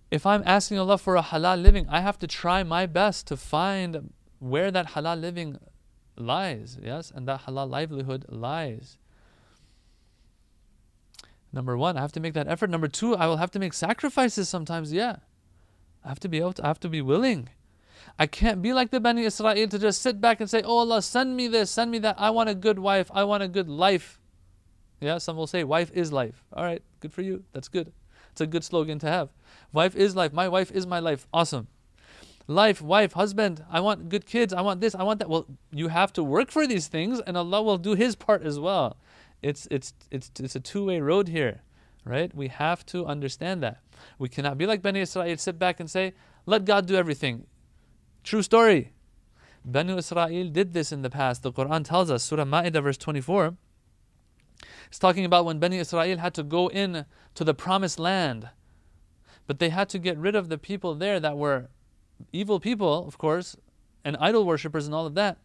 [0.09, 3.38] If I'm asking Allah for a halal living, I have to try my best to
[3.38, 5.59] find where that halal living
[6.15, 8.97] lies, yes, and that halal livelihood lies.
[11.52, 12.69] Number one, I have to make that effort.
[12.69, 15.17] Number two, I will have to make sacrifices sometimes, yeah.
[16.04, 17.49] I have to be able to, I have to be willing.
[18.19, 21.02] I can't be like the Bani Israel to just sit back and say, Oh Allah,
[21.02, 22.15] send me this, send me that.
[22.19, 23.10] I want a good wife.
[23.13, 24.19] I want a good life.
[24.99, 26.43] Yeah, some will say, Wife is life.
[26.54, 27.43] All right, good for you.
[27.54, 27.91] That's good.
[28.32, 29.30] It's a good slogan to have.
[29.71, 30.34] Wife is life.
[30.34, 31.28] My wife is my life.
[31.34, 31.67] Awesome.
[32.47, 33.63] Life, wife, husband.
[33.69, 34.53] I want good kids.
[34.53, 34.95] I want this.
[34.95, 35.29] I want that.
[35.29, 38.60] Well, you have to work for these things, and Allah will do His part as
[38.60, 38.97] well.
[39.41, 41.62] It's it's it's it's a two-way road here,
[42.06, 42.34] right?
[42.36, 43.82] We have to understand that.
[44.19, 46.13] We cannot be like Bani Israel, sit back and say,
[46.45, 47.45] let God do everything.
[48.23, 48.91] True story.
[49.63, 51.43] Bani Israel did this in the past.
[51.43, 53.56] The Quran tells us, Surah Ma'idah, verse 24.
[54.88, 58.49] It's talking about when Bani Israel had to go in to the promised land.
[59.47, 61.69] But they had to get rid of the people there that were
[62.32, 63.56] evil people, of course,
[64.04, 65.38] and idol worshippers and all of that.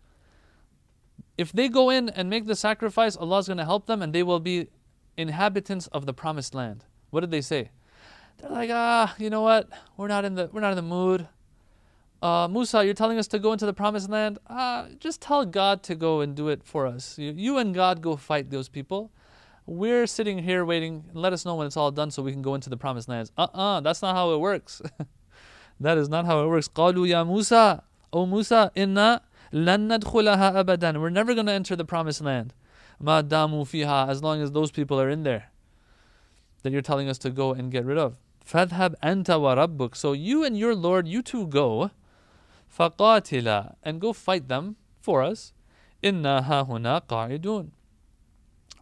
[1.37, 4.12] If they go in and make the sacrifice, Allah is going to help them and
[4.12, 4.68] they will be
[5.16, 6.85] inhabitants of the promised land.
[7.11, 7.70] What did they say?
[8.38, 9.68] They're like, ah, you know what?
[9.96, 11.28] We're not in the we're not in the mood.
[12.20, 14.38] Uh, Musa, you're telling us to go into the promised land.
[14.48, 17.18] Ah, just tell God to go and do it for us.
[17.18, 19.12] You, you and God go fight those people.
[19.66, 21.04] We're sitting here waiting.
[21.12, 23.31] Let us know when it's all done so we can go into the promised lands.
[23.37, 24.83] Uh-uh, that's not how it works.
[25.79, 26.67] that is not how it works.
[26.67, 30.99] قالوا يا Musa, O Musa, inna lan nadkhulaha abadan.
[31.01, 32.53] We're never going to enter the promised land.
[32.99, 35.49] Ma damu fiha, as long as those people are in there
[36.63, 38.15] that you're telling us to go and get rid of.
[38.45, 41.91] فَذْهَبْ أَنْتَ وَرَبُّكَ So you and your Lord, you two go.
[42.77, 45.53] فَقَاتِلَا And go fight them for us.
[46.01, 47.69] إِنَّا هَاهُنَا قَاعِدُونَ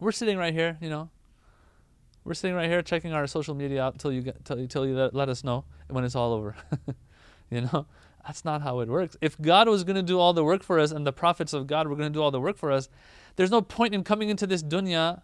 [0.00, 1.10] We're sitting right here, you know.
[2.27, 5.09] we're sitting right here checking our social media out until you get till, till you
[5.13, 6.57] let, us know when it's all over.
[7.49, 7.85] you know,
[8.25, 9.15] that's not how it works.
[9.21, 11.67] If God was going to do all the work for us and the prophets of
[11.67, 12.89] God were going to do all the work for us,
[13.37, 15.21] there's no point in coming into this dunya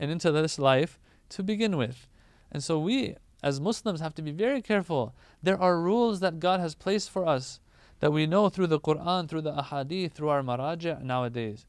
[0.00, 2.08] and into this life to begin with.
[2.50, 5.14] And so we, as Muslims, have to be very careful.
[5.42, 7.60] There are rules that God has placed for us
[8.00, 11.66] that we know through the Quran, through the ahadith, through our maraja nowadays,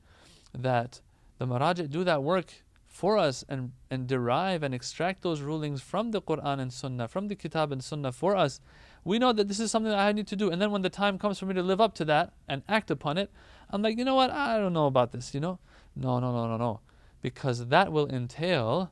[0.57, 1.01] that
[1.39, 2.53] the maraja do that work
[2.97, 7.27] for us and, and derive and extract those rulings from the Quran and Sunnah, from
[7.27, 8.59] the Kitab and Sunnah for us.
[9.03, 10.49] We know that this is something that I need to do.
[10.49, 12.89] And then when the time comes for me to live up to that and act
[12.89, 13.31] upon it,
[13.69, 14.31] I'm like, you know what?
[14.31, 15.59] I don't know about this, you know?
[15.95, 16.79] No, no, no, no, no.
[17.21, 18.91] Because that will entail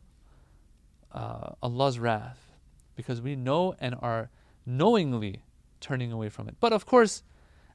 [1.11, 2.51] uh, Allah's wrath
[2.95, 4.29] because we know and are
[4.67, 5.41] knowingly
[5.81, 6.57] turning away from it.
[6.59, 7.23] But of course,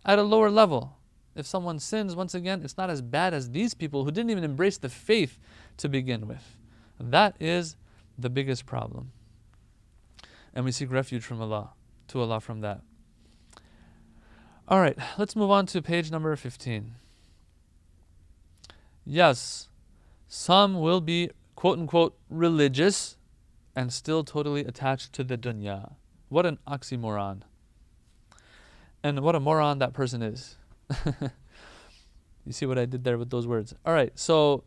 [0.04, 0.96] at a lower level,
[1.34, 4.44] if someone sins, once again, it's not as bad as these people who didn't even
[4.44, 5.38] embrace the faith
[5.76, 6.56] to begin with.
[6.98, 7.76] That is
[8.18, 9.12] the biggest problem.
[10.54, 11.70] And we seek refuge from Allah,
[12.08, 12.80] to Allah from that.
[14.68, 16.92] All right, let's move on to page number 15.
[19.04, 19.68] Yes,
[20.28, 23.16] some will be quote unquote religious
[23.74, 25.94] and still totally attached to the dunya.
[26.28, 27.42] What an oxymoron.
[29.02, 30.56] And what a moron that person is.
[32.46, 33.74] you see what I did there with those words?
[33.84, 34.64] All right, so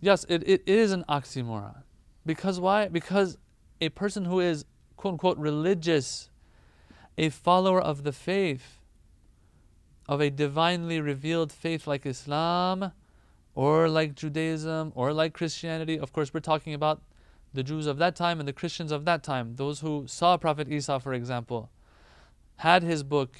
[0.00, 1.82] yes, it, it is an oxymoron.
[2.26, 2.88] Because why?
[2.88, 3.38] Because
[3.80, 4.64] a person who is
[4.96, 6.30] quote unquote religious,
[7.16, 8.80] a follower of the faith,
[10.08, 12.92] of a divinely revealed faith like Islam,
[13.54, 15.98] or like Judaism, or like Christianity.
[15.98, 17.02] Of course, we're talking about
[17.52, 20.68] the Jews of that time and the Christians of that time, those who saw Prophet
[20.68, 21.70] Isa, for example,
[22.56, 23.36] had his book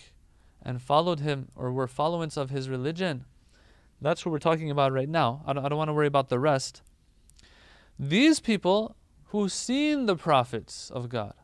[0.63, 3.25] and followed him or were followers of his religion.
[4.01, 5.43] That's what we're talking about right now.
[5.47, 6.83] I don't, I don't want to worry about the rest.
[7.99, 8.97] These people
[9.27, 11.35] who seen the prophets of God,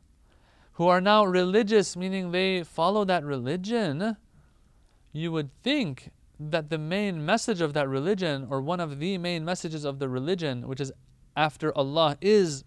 [0.72, 4.16] who are now religious, meaning they follow that religion,
[5.12, 9.44] you would think that the main message of that religion, or one of the main
[9.44, 10.92] messages of the religion, which is
[11.36, 12.64] after Allah, is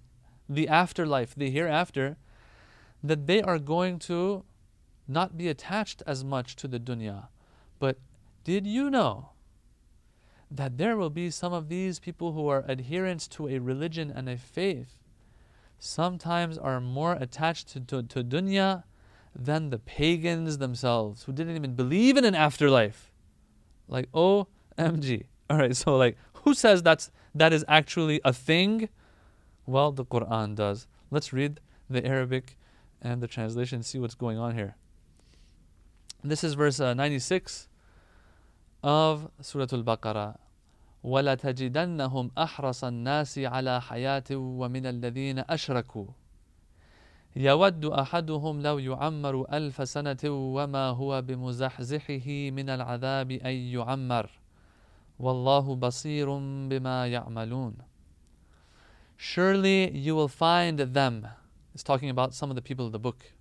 [0.47, 2.17] the afterlife, the hereafter,
[3.03, 4.43] that they are going to
[5.09, 7.27] not be attached as much to the dunya.
[7.79, 7.97] But
[8.43, 9.31] did you know
[10.51, 14.29] that there will be some of these people who are adherents to a religion and
[14.29, 14.95] a faith
[15.77, 18.83] sometimes are more attached to, to, to dunya
[19.35, 23.11] than the pagans themselves who didn't even believe in an afterlife.
[23.87, 25.25] Like, OMG.
[25.49, 28.89] All right, so like, who says that's that is actually a thing?
[29.65, 30.87] Well, the Quran does.
[31.11, 32.57] Let's read the Arabic
[33.01, 34.75] and the translation, see what's going on here.
[36.22, 37.68] This is verse uh, 96
[38.82, 40.36] of Surah Al-Baqarah.
[41.04, 46.06] ولتجدنهم أحرص الناس على حياة ومن الذين أشركوا
[47.36, 54.30] يود أحدهم لو يعمر ألف سنة وما هو بمزحزحه من العذاب أن يعمر
[55.18, 56.38] والله بصير
[56.68, 57.74] بما يعملون
[59.16, 61.26] Surely you will find them.
[61.72, 63.32] It's talking about some of the people of the book.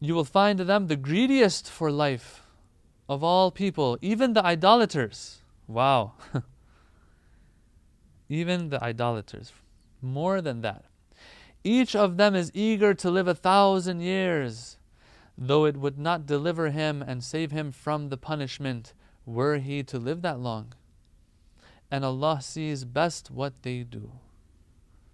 [0.00, 2.42] You will find them the greediest for life
[3.08, 5.42] of all people, even the idolaters.
[5.66, 6.12] Wow.
[8.28, 9.52] even the idolaters.
[10.00, 10.84] More than that.
[11.64, 14.78] Each of them is eager to live a thousand years,
[15.36, 18.94] though it would not deliver him and save him from the punishment
[19.26, 20.72] were he to live that long.
[21.90, 24.12] And Allah sees best what they do.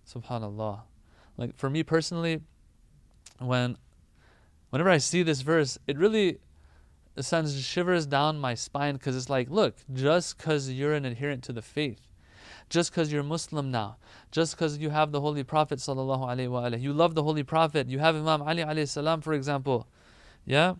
[0.06, 0.82] Subhanallah.
[1.36, 2.42] Like for me personally,
[3.38, 3.76] when
[4.74, 6.40] whenever I see this verse, it really
[7.20, 11.52] sends shivers down my spine because it's like, look, just because you're an adherent to
[11.52, 12.00] the faith,
[12.70, 13.98] just because you're Muslim now,
[14.32, 17.88] just because you have the Holy Prophet sallallahu alaihi wasallam, you love the Holy Prophet,
[17.88, 19.86] you have Imam Ali alayhi salam, for example,
[20.44, 20.74] yeah.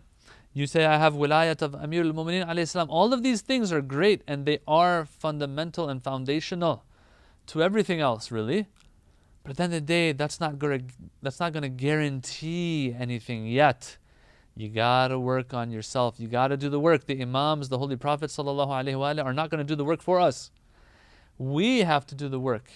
[0.51, 2.89] You say I have wilayat of Amir al-Mu'mineen alayhi salam.
[2.89, 6.83] All of these things are great and they are fundamental and foundational
[7.47, 8.67] to everything else, really.
[9.45, 10.79] But at the end of the day, that's not gonna
[11.21, 13.97] that's not gonna guarantee anything yet.
[14.55, 16.19] You gotta work on yourself.
[16.19, 17.05] You gotta do the work.
[17.05, 20.49] The Imams, the Holy Prophet are not gonna do the work for us.
[21.37, 22.71] We have to do the work.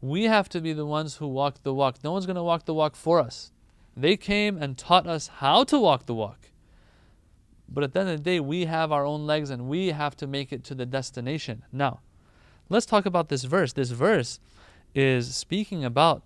[0.00, 2.04] We have to be the ones who walk the walk.
[2.04, 3.50] No one's gonna walk the walk for us.
[3.96, 6.50] They came and taught us how to walk the walk.
[7.68, 10.16] But at the end of the day, we have our own legs and we have
[10.18, 11.64] to make it to the destination.
[11.72, 12.00] Now,
[12.68, 13.72] let's talk about this verse.
[13.72, 14.38] This verse
[14.94, 16.22] is speaking about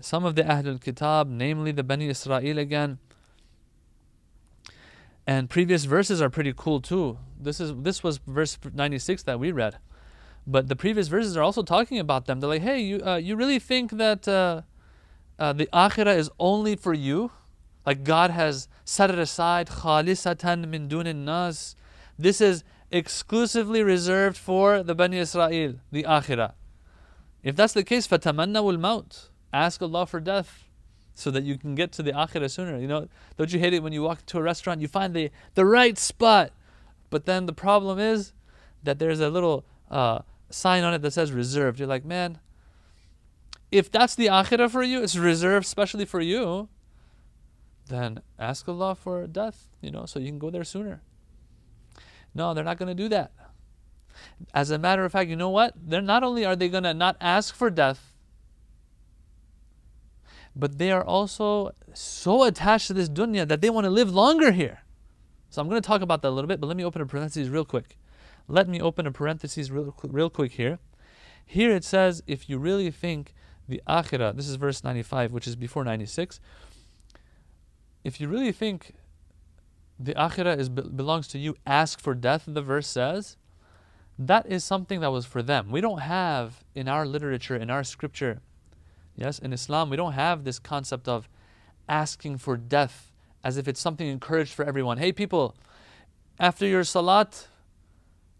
[0.00, 2.98] some of the Ahlul Kitab, namely the Bani Israel again.
[5.26, 7.18] And previous verses are pretty cool too.
[7.40, 9.78] This is this was verse 96 that we read.
[10.46, 12.40] But the previous verses are also talking about them.
[12.40, 14.62] They're like, hey, you, uh, you really think that uh,
[15.38, 17.30] uh, the akhirah is only for you?
[17.86, 21.76] Like God has set it aside, khalisatan min dunin nas.
[22.18, 26.52] This is exclusively reserved for the Bani Israel, the akhirah.
[27.44, 29.28] If that's the case, fatamannawul maut.
[29.52, 30.64] Ask Allah for death
[31.14, 32.78] so that you can get to the akhirah sooner.
[32.78, 35.30] You know, don't you hate it when you walk to a restaurant, you find the,
[35.54, 36.52] the right spot,
[37.10, 38.32] but then the problem is
[38.82, 41.78] that there's a little uh, sign on it that says reserved.
[41.78, 42.38] You're like, man,
[43.70, 46.68] if that's the akhirah for you, it's reserved specially for you,
[47.88, 51.02] then ask Allah for death, you know, so you can go there sooner.
[52.34, 53.32] No, they're not going to do that.
[54.52, 55.74] As a matter of fact, you know what?
[55.76, 58.12] They're not only are they going to not ask for death,
[60.56, 64.52] but they are also so attached to this dunya that they want to live longer
[64.52, 64.80] here.
[65.50, 67.06] So I'm going to talk about that a little bit, but let me open a
[67.06, 67.96] parenthesis real quick.
[68.48, 70.78] Let me open a parenthesis real, real quick here.
[71.46, 73.34] Here it says, if you really think
[73.68, 76.40] the akhirah, this is verse 95, which is before 96.
[78.02, 78.94] If you really think
[79.98, 83.36] the akhirah is belongs to you, ask for death, the verse says
[84.18, 85.70] that is something that was for them.
[85.70, 88.40] We don't have in our literature, in our scripture,
[89.16, 91.28] yes, in Islam, we don't have this concept of
[91.88, 94.98] asking for death as if it's something encouraged for everyone.
[94.98, 95.54] Hey, people,
[96.38, 97.48] after your salat,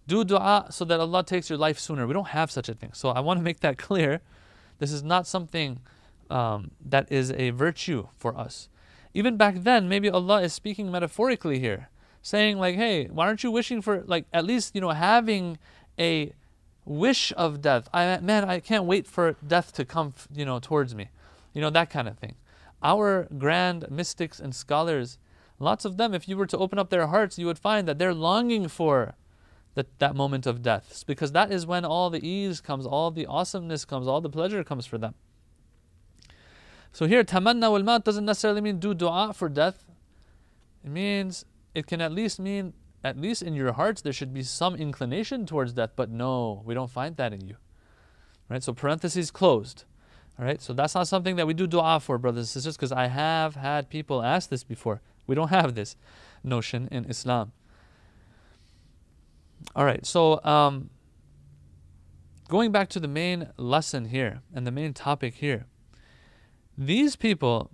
[0.07, 2.07] do dua so that Allah takes your life sooner.
[2.07, 2.93] We don't have such a thing.
[2.93, 4.21] So I want to make that clear.
[4.79, 5.81] This is not something
[6.31, 8.69] um, that is a virtue for us.
[9.13, 11.89] Even back then, maybe Allah is speaking metaphorically here,
[12.25, 15.59] saying like, "Hey, why aren't you wishing for like at least you know having
[15.99, 16.33] a
[16.85, 17.89] wish of death?
[17.93, 21.11] I man, I can't wait for death to come you know towards me,
[21.53, 22.35] you know that kind of thing."
[22.83, 25.19] Our grand mystics and scholars,
[25.59, 27.99] lots of them, if you were to open up their hearts, you would find that
[27.99, 29.15] they're longing for
[29.75, 33.27] that, that moment of death because that is when all the ease comes, all the
[33.27, 35.15] awesomeness comes, all the pleasure comes for them.
[36.93, 39.85] So here, tamanna wal doesn't necessarily mean do dua for death.
[40.85, 44.43] It means, it can at least mean, at least in your hearts, there should be
[44.43, 47.57] some inclination towards death, but no, we don't find that in you.
[48.49, 48.63] Right?
[48.63, 49.85] So parentheses closed.
[50.39, 50.61] All right?
[50.61, 53.57] So that's not something that we do dua for, brothers and sisters, because I have
[53.57, 55.01] had people ask this before.
[55.27, 55.97] We don't have this
[56.43, 57.53] notion in Islam.
[59.75, 60.91] All right, so um,
[62.49, 65.67] going back to the main lesson here and the main topic here,
[66.77, 67.71] these people,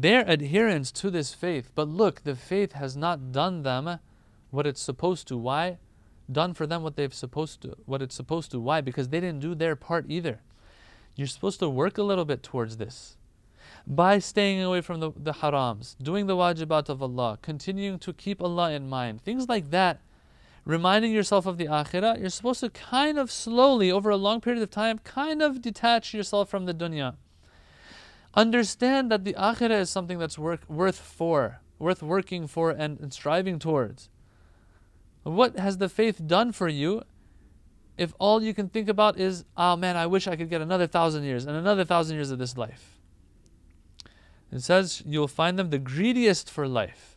[0.00, 3.98] their adherence to this faith, but look, the faith has not done them
[4.50, 5.36] what it's supposed to.
[5.36, 5.78] Why?
[6.30, 8.60] Done for them what they've supposed to, what it's supposed to.
[8.60, 8.80] Why?
[8.80, 10.40] Because they didn't do their part either.
[11.14, 13.18] You're supposed to work a little bit towards this
[13.86, 18.42] by staying away from the, the harams, doing the wajibat of Allah, continuing to keep
[18.42, 20.00] Allah in mind, things like that
[20.64, 24.62] reminding yourself of the akhirah, you're supposed to kind of slowly, over a long period
[24.62, 27.16] of time, kind of detach yourself from the dunya.
[28.34, 33.12] Understand that the akhirah is something that's work, worth for, worth working for and, and
[33.12, 34.08] striving towards.
[35.22, 37.02] What has the faith done for you
[37.98, 40.86] if all you can think about is, oh man, I wish I could get another
[40.86, 42.98] thousand years and another thousand years of this life?
[44.50, 47.16] It says you'll find them the greediest for life.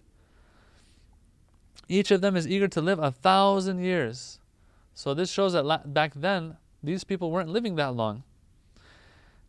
[1.87, 4.39] Each of them is eager to live a thousand years.
[4.93, 8.23] So this shows that la- back then, these people weren't living that long.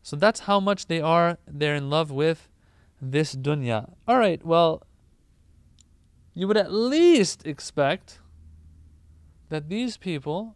[0.07, 2.49] So that's how much they are, they're in love with
[3.03, 3.91] this dunya.
[4.07, 4.87] All right, well,
[6.33, 8.21] you would at least expect
[9.49, 10.55] that these people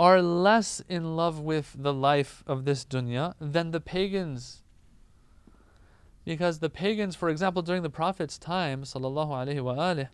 [0.00, 4.64] are less in love with the life of this dunya than the pagans
[6.24, 10.08] because the pagans, for example, during the Prophet's time, sallallahu alaihi wasallam,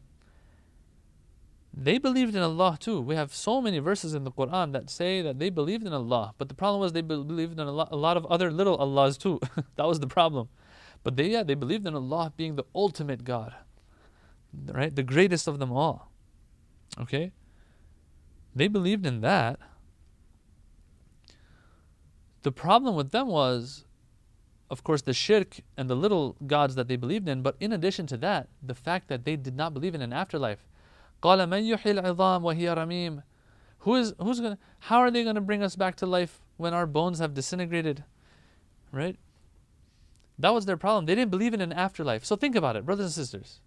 [1.75, 3.01] they believed in Allah too.
[3.01, 6.35] We have so many verses in the Quran that say that they believed in Allah,
[6.39, 9.17] but the problem was they believed in a lot, a lot of other little Allahs
[9.17, 9.41] too.
[9.77, 10.49] that was the problem.
[11.03, 13.55] But they, yeah, they believed in Allah being the ultimate God,
[14.67, 14.95] right?
[14.95, 16.13] The greatest of them all.
[17.01, 17.33] Okay?
[18.55, 19.59] They believed in that.
[22.43, 23.85] The problem with them was
[24.73, 28.07] of course, the shirk and the little gods that they believed in, but in addition
[28.07, 30.67] to that, the fact that they did not believe in an afterlife.
[31.22, 33.24] قال من يحيي العظام وهي رميم
[33.80, 36.86] Who is who's gonna how are they gonna bring us back to life when our
[36.86, 38.04] bones have disintegrated?
[38.92, 39.18] Right?
[40.40, 41.06] That was their problem.
[41.06, 42.26] They didn't believe in an afterlife.
[42.26, 43.60] So think about it, brothers and sisters.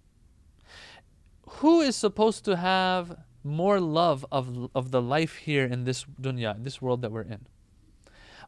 [1.59, 6.55] Who is supposed to have more love of, of the life here in this dunya,
[6.55, 7.47] in this world that we're in?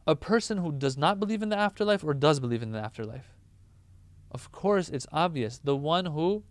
[0.05, 3.31] a person who does not believe in the afterlife or does believe in the afterlife?
[4.31, 5.59] Of course, it's obvious.
[5.63, 6.43] The one who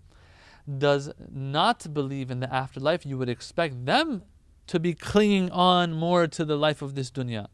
[0.68, 4.24] does not believe in the afterlife, you would expect them
[4.68, 7.48] to be clinging on more to the life of this dunya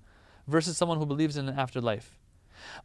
[0.47, 2.17] versus someone who believes in an afterlife.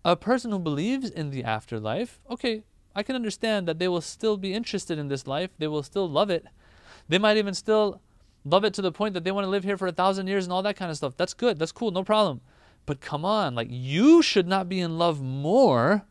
[0.04, 2.62] A person who believes in the afterlife, okay,
[2.94, 6.08] I can understand that they will still be interested in this life, they will still
[6.08, 6.46] love it.
[7.08, 8.00] They might even still
[8.44, 10.44] love it to the point that they want to live here for a thousand years
[10.44, 11.16] and all that kind of stuff.
[11.16, 12.40] That's good, that's cool, no problem.
[12.86, 16.06] But come on, like you should not be in love more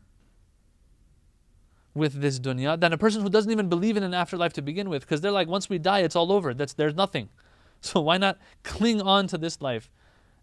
[1.98, 4.88] with this dunya than a person who doesn't even believe in an afterlife to begin
[4.88, 6.54] with because they're like once we die it's all over.
[6.54, 7.28] That's there's nothing.
[7.80, 9.88] So why not cling on to this life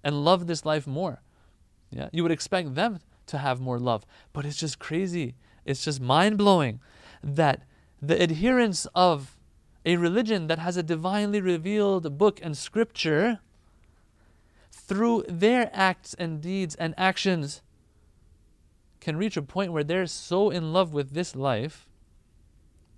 [0.06, 1.22] and love this life more?
[1.91, 4.06] Yeah you would expect them to have more love.
[4.32, 5.36] But it's just crazy.
[5.66, 6.80] It's just mind-blowing
[7.24, 7.64] that
[8.01, 9.36] the adherence of
[9.86, 13.39] a religion that has a divinely revealed book and scripture
[14.72, 17.62] through their acts and deeds and actions
[19.06, 21.88] can reach a point where they're so in love with this life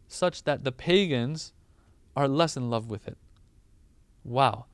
[0.08, 1.52] such that the pagans
[2.16, 3.18] are less in love with it.
[4.24, 4.68] Wow.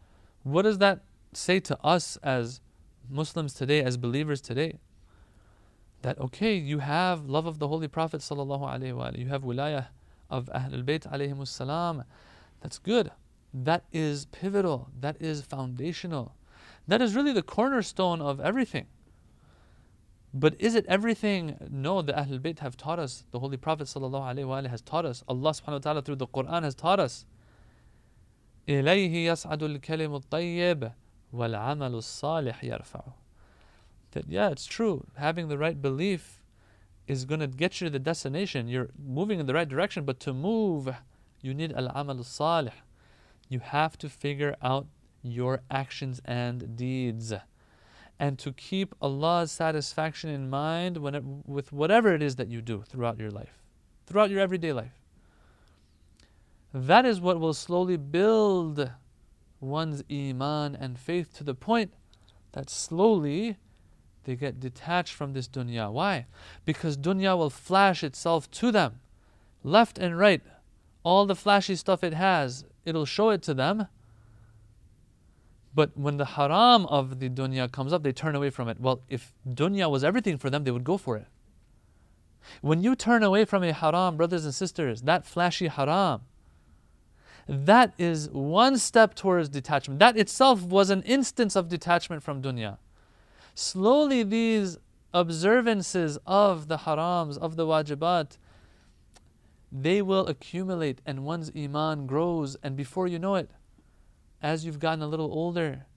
[0.44, 1.00] What does that
[1.34, 2.62] say to us as
[3.10, 4.78] Muslims today, as believers today?
[6.04, 9.88] That okay, you have love of the Holy Prophet sallallahu you have wilayah
[10.30, 12.04] of Ahlul Bayt salam.
[12.62, 13.10] That's good.
[13.52, 16.36] that is pivotal, that is foundational.
[16.88, 18.86] That is really the cornerstone of everything.
[20.35, 21.57] But is it everything?
[21.71, 25.51] No, the Ahlul Bayt have taught us, the Holy Prophet ﷺ has taught us, Allah
[25.51, 27.25] subhanahu wa ta'ala through the Quran has taught us.
[28.69, 30.93] إليه يصعد الكلم الطيب
[31.33, 33.13] والعمل الصالح يرفعه.
[34.13, 35.07] That yeah, it's true.
[35.17, 36.43] Having the right belief
[37.07, 38.69] is going to get you to the destination.
[38.69, 40.95] You're moving in the right direction, but to move,
[41.41, 42.73] you need al amal salih.
[43.49, 44.87] You have to figure out
[45.23, 47.33] your actions and deeds.
[48.24, 52.62] And to keep Allah's satisfaction in mind when it, with whatever it is that you
[52.62, 53.60] do throughout your life,
[54.08, 55.02] throughout your everyday life.
[56.74, 58.90] That is what will slowly build
[59.60, 61.92] one's iman and faith to the point
[62.54, 63.58] that slowly
[64.24, 65.92] they get detached from this dunya.
[65.92, 66.28] Why?
[66.64, 69.02] Because dunya will flash itself to them,
[69.66, 70.44] left and right.
[71.04, 73.88] All the flashy stuff it has, it'll show it to them.
[75.76, 78.80] But when the haram of the dunya comes up, they turn away from it.
[78.80, 81.28] Well, if dunya was everything for them, they would go for it.
[82.62, 86.22] When you turn away from a haram, brothers and sisters, that flashy haram,
[87.48, 90.00] that is one step towards detachment.
[90.00, 92.78] That itself was an instance of detachment from dunya.
[93.56, 94.78] Slowly, these
[95.14, 98.38] observances of the harams, of the wajibat,
[99.72, 102.56] they will accumulate and one's iman grows.
[102.64, 103.50] And before you know it,
[104.44, 105.88] as you've gotten a little older,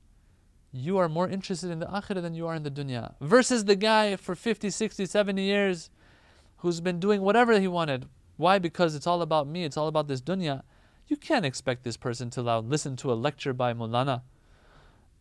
[0.72, 3.14] you are more interested in the akhirah than you are in the dunya.
[3.20, 5.90] Versus the guy for 50, 60, 70 years
[6.58, 8.06] who's been doing whatever he wanted.
[8.36, 8.58] Why?
[8.58, 10.62] Because it's all about me, it's all about this dunya.
[11.08, 14.22] You can't expect this person to listen to a lecture by Mulana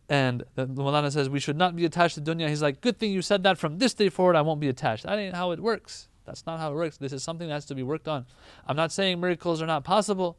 [0.08, 2.48] and the Mulana says we should not be attached to dunya.
[2.48, 3.58] He's like, good thing you said that.
[3.58, 5.04] From this day forward, I won't be attached.
[5.04, 6.08] That ain't how it works.
[6.24, 6.96] That's not how it works.
[6.96, 8.26] This is something that has to be worked on.
[8.66, 10.38] I'm not saying miracles are not possible.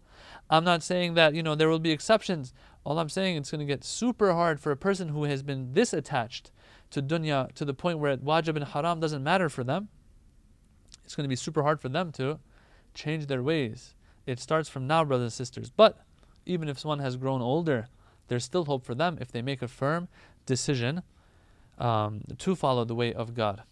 [0.49, 2.53] I'm not saying that you know there will be exceptions.
[2.87, 5.73] All I'm saying it's going to get super hard for a person who has been
[5.73, 6.51] this attached
[6.91, 9.89] to dunya to the point where wajib and haram doesn't matter for them.
[11.03, 12.39] It's going to be super hard for them to
[12.93, 13.93] change their ways.
[14.25, 15.69] It starts from now, brothers and sisters.
[15.69, 15.97] But
[16.45, 17.89] even if someone has grown older
[18.29, 20.07] there's still hope for them if they make a firm
[20.45, 21.03] decision
[21.77, 23.63] um, to follow the way of God.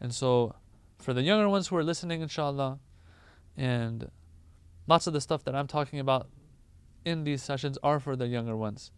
[0.00, 0.54] And so,
[0.98, 2.78] for the younger ones who are listening, inshallah,
[3.54, 4.10] and
[4.86, 6.28] lots of the stuff that I'm talking about
[7.08, 8.92] in these sessions are for the younger ones.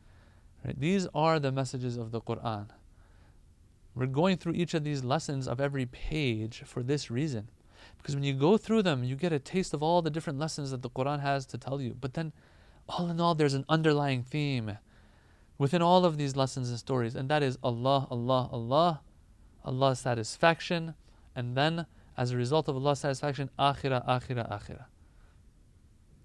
[0.65, 0.79] Right?
[0.79, 2.69] These are the messages of the Quran.
[3.95, 7.49] We're going through each of these lessons of every page for this reason.
[7.99, 10.71] Because when you go through them, you get a taste of all the different lessons
[10.71, 11.97] that the Quran has to tell you.
[11.99, 12.33] But then
[12.89, 14.79] all in all, there's an underlying theme
[15.59, 19.01] within all of these lessons and stories, and that is Allah, Allah, Allah,
[19.65, 20.95] Allah's satisfaction,
[21.37, 21.87] and then
[22.17, 24.87] as a result of Allah's satisfaction, akhirah, akhirah, akhirah.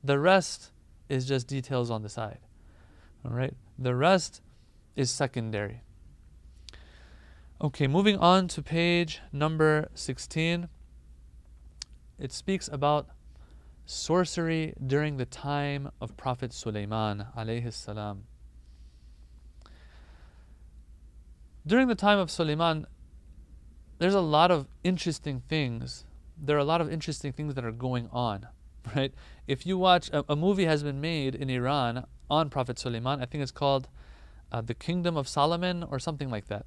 [0.04, 0.72] The rest
[1.10, 2.40] is just details on the side.
[3.24, 3.54] All right?
[3.78, 4.42] The rest
[4.96, 5.82] is secondary.
[7.62, 10.68] Okay, moving on to page number 16.
[12.20, 13.08] It speaks about
[13.86, 18.24] sorcery during the time of Prophet Sulaiman alayhi salam.
[21.66, 22.86] During the time of Sulaiman,
[23.98, 26.06] there's a lot of interesting things.
[26.38, 28.48] There are a lot of interesting things that are going on,
[28.96, 29.14] right?
[29.48, 33.22] If you watch, a, a movie has been made in Iran on Prophet Sulaiman.
[33.22, 33.88] I think it's called
[34.52, 36.66] uh, The Kingdom of Solomon or something like that.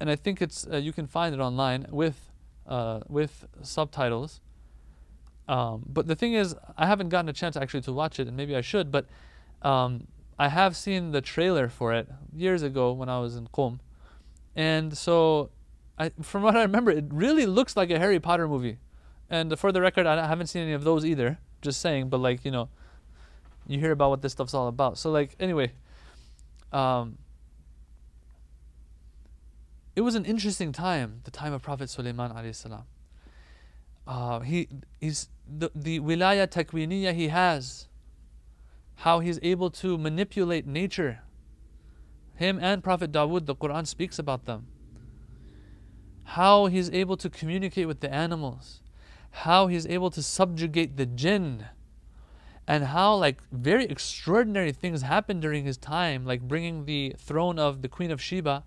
[0.00, 2.30] And I think it's uh, you can find it online with
[2.66, 4.40] uh, with subtitles.
[5.48, 8.36] Um, but the thing is, I haven't gotten a chance actually to watch it, and
[8.36, 8.92] maybe I should.
[8.92, 9.06] But
[9.62, 10.06] um,
[10.38, 13.80] I have seen the trailer for it years ago when I was in Qom,
[14.54, 15.50] and so
[15.98, 18.78] I, from what I remember, it really looks like a Harry Potter movie.
[19.30, 21.38] And for the record, I haven't seen any of those either.
[21.60, 22.68] Just saying, but like you know,
[23.66, 24.96] you hear about what this stuff's all about.
[24.96, 25.72] So like anyway,
[26.72, 27.18] um,
[29.94, 32.84] it was an interesting time, the time of Prophet Sulaiman alayhi salam.
[34.06, 34.68] Uh, he
[35.00, 37.88] he's the, the wilaya takwiniya he has,
[38.96, 41.20] how he's able to manipulate nature.
[42.36, 44.68] Him and Prophet Dawood, the Quran speaks about them.
[46.22, 48.80] How he's able to communicate with the animals,
[49.44, 51.66] how he's able to subjugate the jinn,
[52.66, 57.82] and how like very extraordinary things happened during his time, like bringing the throne of
[57.82, 58.64] the Queen of Sheba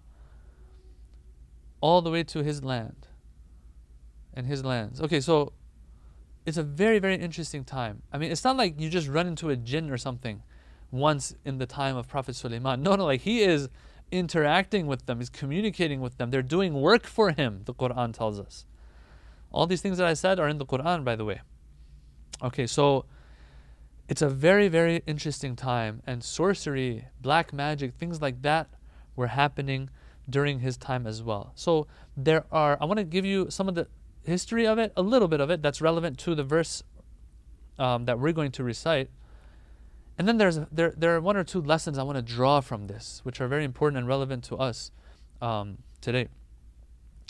[1.81, 3.07] all the way to his land
[4.33, 5.01] and his lands.
[5.01, 5.53] Okay, so
[6.45, 8.01] it's a very, very interesting time.
[8.11, 10.41] I mean, it's not like you just run into a jinn or something
[10.89, 12.81] once in the time of Prophet Sulaiman.
[12.81, 13.69] No, no, like he is
[14.11, 16.31] interacting with them, he's communicating with them.
[16.31, 18.65] They're doing work for him, the Quran tells us.
[19.51, 21.41] All these things that I said are in the Quran, by the way.
[22.43, 23.05] Okay, so
[24.07, 26.01] it's a very, very interesting time.
[26.07, 28.69] And sorcery, black magic, things like that
[29.15, 29.89] were happening
[30.29, 31.51] during his time as well.
[31.55, 33.87] So there are, I want to give you some of the
[34.23, 36.83] history of it, a little bit of it that's relevant to the verse
[37.77, 39.09] um, that we're going to recite.
[40.17, 42.87] And then there's there there are one or two lessons I want to draw from
[42.87, 44.91] this, which are very important and relevant to us
[45.41, 46.27] um, today.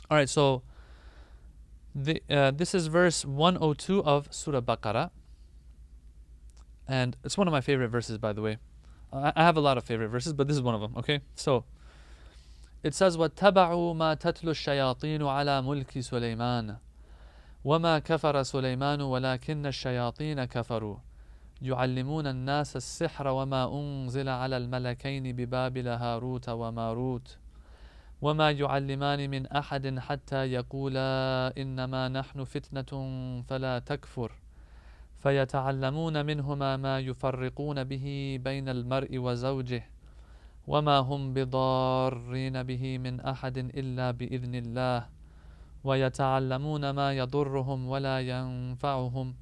[0.09, 0.63] All right, so
[1.94, 5.10] the, uh, this is verse 102 of Surah Baqarah.
[6.88, 8.58] And it's one of my favorite verses, by the way.
[9.12, 11.20] I, I have a lot of favorite verses, but this is one of them, okay?
[11.34, 11.64] So
[12.82, 16.76] it says, وَاتَّبَعُوا مَا تَتْلُو الشَّيَاطِينُ عَلَى مُلْكِ سُلَيْمَانَ
[17.64, 20.96] وَمَا كَفَرَ سُلَيْمَانُ وَلَكِنَّ الشَّيَاطِينَ كَفَرُوا
[21.62, 27.36] يعلمون الناس السحر وما أنزل على الملكين ببابل هاروت وماروت
[28.21, 32.91] وما يعلمان من أحد حتى يقولا إنما نحن فتنة
[33.49, 34.31] فلا تكفر.
[35.17, 39.83] فيتعلمون منهما ما يفرقون به بين المرء وزوجه
[40.67, 45.05] وما هم بضارين به من أحد إلا بإذن الله.
[45.83, 49.35] ويتعلمون ما يضرهم ولا ينفعهم.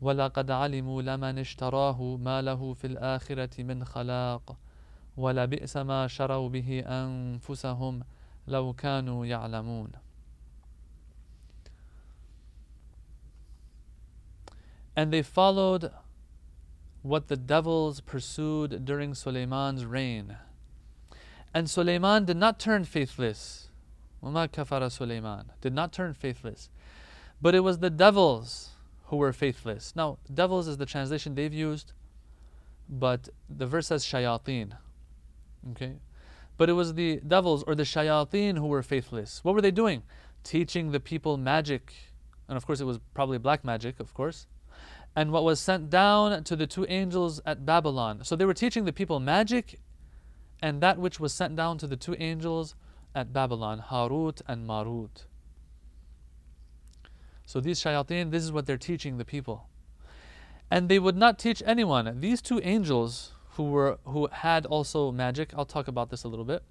[0.00, 4.56] ولقد علموا لمن اشتراه ما له في الآخرة من خلاق.
[5.19, 8.03] ولبئس ما شروا به أنفسهم
[8.47, 9.91] لو كانوا يعلمون
[14.97, 15.91] And they followed
[17.01, 20.37] what the devils pursued during Suleiman's reign.
[21.53, 23.69] And Suleiman did not turn faithless.
[24.23, 26.69] وَمَا كَفَرَ Suleiman Did not turn faithless.
[27.41, 28.71] But it was the devils
[29.07, 29.95] who were faithless.
[29.95, 31.91] Now, devils is the translation they've used,
[32.89, 34.71] but the verse says shayateen.
[35.72, 35.96] Okay?
[36.56, 39.42] But it was the devils or the shayateen who were faithless.
[39.42, 40.02] What were they doing?
[40.44, 41.94] Teaching the people magic.
[42.48, 44.46] And of course, it was probably black magic, of course.
[45.16, 48.24] And what was sent down to the two angels at Babylon.
[48.24, 49.80] So they were teaching the people magic
[50.62, 52.74] and that which was sent down to the two angels
[53.14, 55.24] at Babylon, Harut and Marut.
[57.46, 59.68] So these shayateen, this is what they're teaching the people.
[60.70, 62.20] And they would not teach anyone.
[62.20, 66.46] These two angels who were who had also magic, I'll talk about this a little
[66.46, 66.62] bit.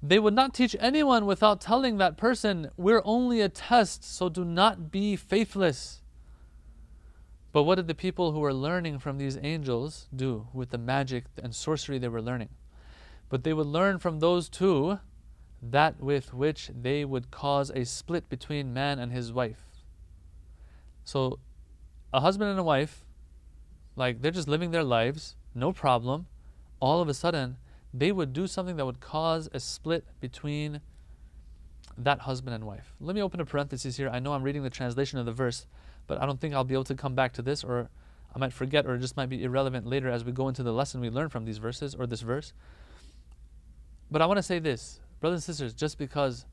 [0.00, 4.44] They would not teach anyone without telling that person, we're only a test, so do
[4.44, 6.02] not be faithless.
[7.50, 11.24] But what did the people who were learning from these angels do with the magic
[11.42, 12.50] and sorcery they were learning?
[13.28, 15.00] But they would learn from those two
[15.60, 19.64] that with which they would cause a split between man and his wife.
[21.02, 21.40] So,
[22.12, 23.04] a husband and a wife,
[23.96, 26.26] like they're just living their lives, no problem.
[26.80, 27.56] All of a sudden,
[27.92, 30.80] they would do something that would cause a split between
[31.96, 32.94] that husband and wife.
[33.00, 34.10] Let me open a parenthesis here.
[34.10, 35.66] I know I'm reading the translation of the verse,
[36.06, 37.88] but I don't think I'll be able to come back to this, or
[38.34, 40.72] I might forget, or it just might be irrelevant later as we go into the
[40.72, 42.52] lesson we learn from these verses or this verse.
[44.10, 46.44] But I want to say this brothers and sisters, just because,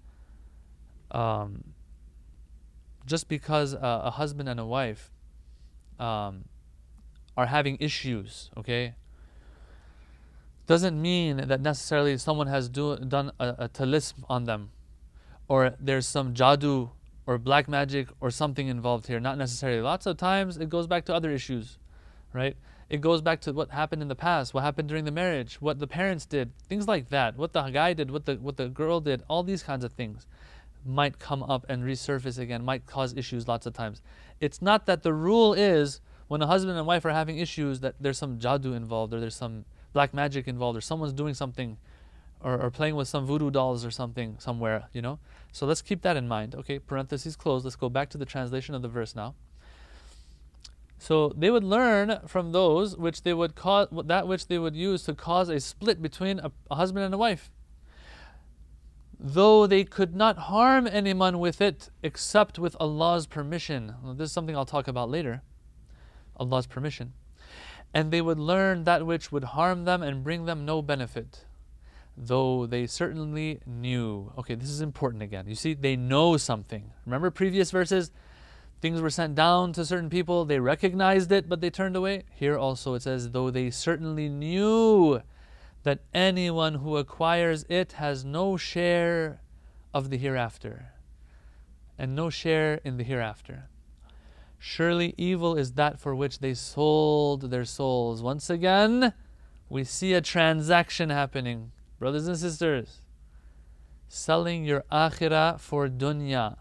[1.12, 1.74] um,
[3.06, 5.12] just because uh, a husband and a wife
[6.00, 6.46] um,
[7.36, 8.96] are having issues, okay,
[10.66, 14.72] doesn't mean that necessarily someone has do, done a, a talism on them,
[15.48, 16.90] or there's some jadoo
[17.26, 19.20] or black magic or something involved here.
[19.20, 19.82] Not necessarily.
[19.82, 21.78] Lots of times it goes back to other issues,
[22.34, 22.56] right?
[22.90, 25.80] It goes back to what happened in the past, what happened during the marriage, what
[25.80, 29.00] the parents did, things like that, what the guy did, what the what the girl
[29.00, 30.28] did, all these kinds of things
[30.86, 34.02] might come up and resurface again, might cause issues lots of times.
[34.40, 36.02] It's not that the rule is
[36.34, 39.36] when a husband and wife are having issues that there's some jadoo involved or there's
[39.36, 41.78] some black magic involved or someone's doing something
[42.42, 45.20] or, or playing with some voodoo dolls or something somewhere, you know?
[45.52, 46.56] So let's keep that in mind.
[46.56, 47.66] Okay, parentheses closed.
[47.66, 49.36] Let's go back to the translation of the verse now.
[50.98, 55.04] So they would learn from those which they would cause that which they would use
[55.04, 57.52] to cause a split between a, a husband and a wife.
[59.20, 63.94] Though they could not harm anyone with it except with Allah's permission.
[64.18, 65.44] This is something I'll talk about later.
[66.38, 67.14] Allah's permission.
[67.94, 71.46] And they would learn that which would harm them and bring them no benefit.
[72.18, 74.32] Though they certainly knew.
[74.38, 75.48] Okay, this is important again.
[75.48, 76.92] You see, they know something.
[77.06, 78.12] Remember previous verses?
[78.82, 82.24] Things were sent down to certain people, they recognized it, but they turned away.
[82.34, 85.22] Here also it says, though they certainly knew
[85.84, 89.40] that anyone who acquires it has no share
[89.94, 90.94] of the hereafter,
[91.98, 93.70] and no share in the hereafter.
[94.66, 98.24] Surely evil is that for which they sold their souls.
[98.24, 99.12] Once again,
[99.68, 101.74] we see a transaction happening.
[102.00, 103.02] Brothers and sisters,
[104.08, 106.56] selling your akhirah for dunya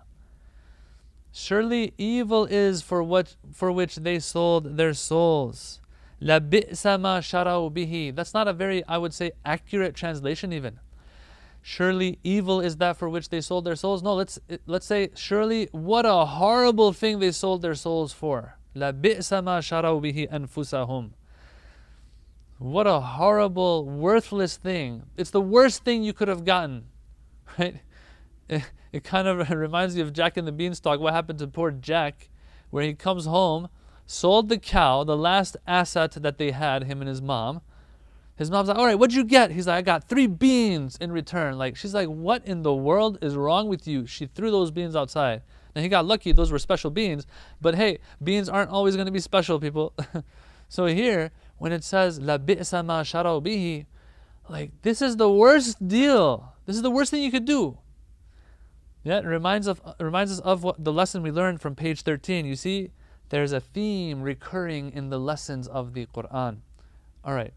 [1.30, 5.80] Surely evil is for what for which they sold their souls.
[6.20, 8.12] La bi'sama sharau bihi.
[8.12, 10.80] That's not a very, I would say, accurate translation even.
[11.62, 14.02] Surely evil is that for which they sold their souls.
[14.02, 18.58] No, let's let's say surely what a horrible thing they sold their souls for.
[18.74, 21.12] La bi'sama sharau bihi anfusahum.
[22.58, 25.04] What a horrible, worthless thing.
[25.16, 26.84] It's the worst thing you could have gotten.
[27.58, 27.80] Right?
[28.48, 31.00] It, it kind of reminds you of Jack and the Beanstalk.
[31.00, 32.28] What happened to poor Jack,
[32.70, 33.68] where he comes home,
[34.06, 37.62] sold the cow, the last asset that they had, him and his mom.
[38.42, 39.52] His mom's like, All right, what'd you get?
[39.52, 41.56] He's like, I got three beans in return.
[41.56, 44.04] Like, she's like, What in the world is wrong with you?
[44.04, 45.42] She threw those beans outside.
[45.76, 47.24] And he got lucky, those were special beans.
[47.60, 49.94] But hey, beans aren't always going to be special, people.
[50.68, 53.86] so here, when it says la ma bihi,
[54.48, 56.52] like this is the worst deal.
[56.66, 57.78] This is the worst thing you could do.
[59.04, 62.02] Yeah, it reminds of uh, reminds us of what the lesson we learned from page
[62.02, 62.44] 13.
[62.44, 62.90] You see,
[63.30, 66.58] there's a theme recurring in the lessons of the Quran.
[67.24, 67.54] All right.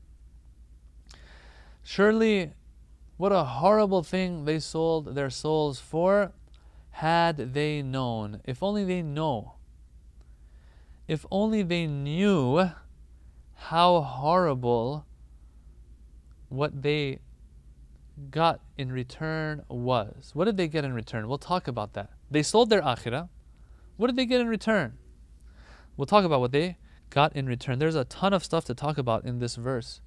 [1.88, 2.52] Surely,
[3.16, 6.32] what a horrible thing they sold their souls for,
[6.90, 8.42] had they known.
[8.44, 9.54] If only they know.
[11.08, 12.72] If only they knew
[13.54, 15.06] how horrible
[16.50, 17.20] what they
[18.32, 20.32] got in return was.
[20.34, 21.28] What did they get in return?
[21.28, 22.10] We'll talk about that.
[22.32, 23.30] They sold their akhirah.
[23.98, 24.98] What did they get in return?
[25.96, 26.78] We'll talk about what they
[27.12, 27.78] got in return.
[27.78, 30.02] There's a ton of stuff to talk about in this verse.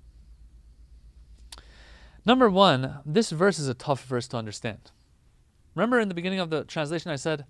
[2.28, 4.90] Number one, this verse is a tough verse to understand.
[5.74, 7.46] Remember in the beginning of the translation, I said,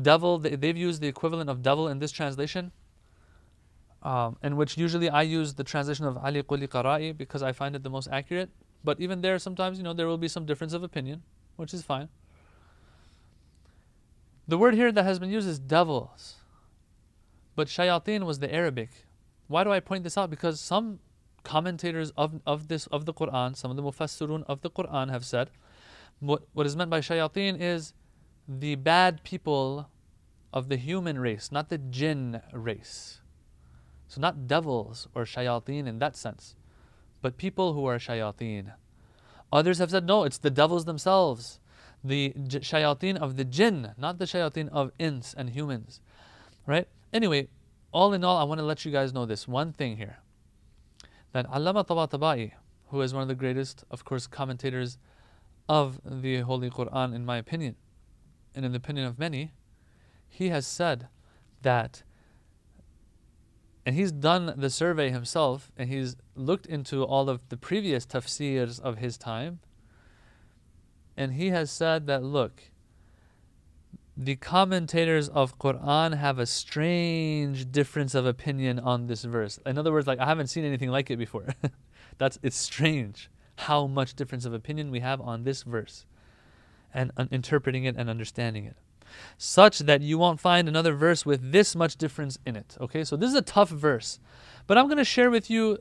[0.00, 2.70] devil, they've used the equivalent of devil in this translation
[4.04, 7.74] um, in which usually I use the translation of Ali Quli Qara'i because I find
[7.74, 8.50] it the most accurate.
[8.84, 11.24] But even there, sometimes you know there will be some difference of opinion,
[11.56, 12.08] which is fine.
[14.46, 16.36] The word here that has been used is devils,
[17.56, 18.90] but shayateen was the Arabic.
[19.48, 20.30] Why do I point this out?
[20.30, 21.00] Because some
[21.44, 25.24] commentators of, of this of the Quran, some of the mufassirun of the Quran have
[25.24, 25.50] said,
[26.20, 27.94] what, what is meant by shayateen is
[28.48, 29.88] the bad people
[30.52, 33.20] of the human race, not the jinn race.
[34.08, 36.54] So not devils or shayateen in that sense,
[37.22, 38.74] but people who are shayateen.
[39.52, 41.60] Others have said, no, it's the devils themselves.
[42.04, 46.00] The j- shayateen of the jinn, not the shayateen of ins and humans.
[46.66, 46.88] Right?
[47.12, 47.48] Anyway,
[47.92, 50.18] all in all, I want to let you guys know this one thing here.
[51.32, 52.52] That Allama Tabatabai,
[52.88, 54.98] who is one of the greatest, of course, commentators
[55.68, 57.76] of the Holy Quran, in my opinion,
[58.54, 59.52] and in the opinion of many,
[60.28, 61.08] he has said
[61.62, 62.02] that
[63.84, 68.78] and he's done the survey himself and he's looked into all of the previous tafsirs
[68.80, 69.60] of his time
[71.16, 72.62] and he has said that look
[74.24, 79.58] the commentators of Quran have a strange difference of opinion on this verse.
[79.66, 81.48] In other words, like I haven't seen anything like it before.
[82.18, 86.06] That's it's strange how much difference of opinion we have on this verse
[86.94, 88.76] and uh, interpreting it and understanding it
[89.36, 92.76] such that you won't find another verse with this much difference in it.
[92.80, 94.18] Okay, so this is a tough verse,
[94.66, 95.78] but I'm going to share with you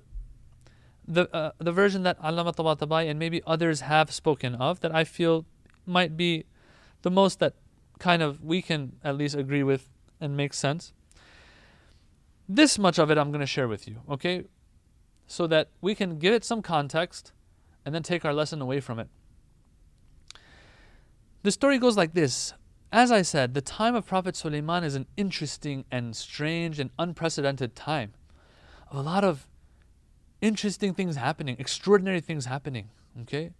[1.07, 5.03] the uh, the version that Allama Tabatabai and maybe others have spoken of that I
[5.03, 5.45] feel
[5.85, 6.45] might be
[7.01, 7.55] the most that
[8.01, 9.87] kind of we can at least agree with
[10.19, 10.91] and make sense.
[12.49, 14.45] This much of it I'm going to share with you, okay?
[15.27, 17.31] So that we can give it some context
[17.85, 19.07] and then take our lesson away from it.
[21.43, 22.53] The story goes like this
[22.91, 27.73] as I said, the time of Prophet Sulaiman is an interesting and strange and unprecedented
[27.73, 28.13] time.
[28.91, 29.47] A lot of
[30.41, 32.89] interesting things happening, extraordinary things happening,
[33.21, 33.51] okay?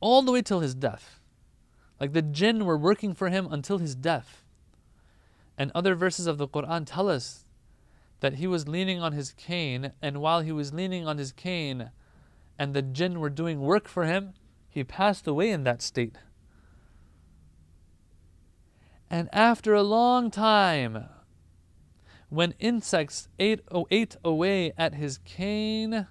[0.00, 1.17] All the way till his death.
[2.00, 4.44] Like the jinn were working for him until his death.
[5.56, 7.44] And other verses of the Quran tell us
[8.20, 11.90] that he was leaning on his cane, and while he was leaning on his cane
[12.58, 14.34] and the jinn were doing work for him,
[14.68, 16.18] he passed away in that state.
[19.10, 21.08] And after a long time,
[22.28, 26.06] when insects ate, oh, ate away at his cane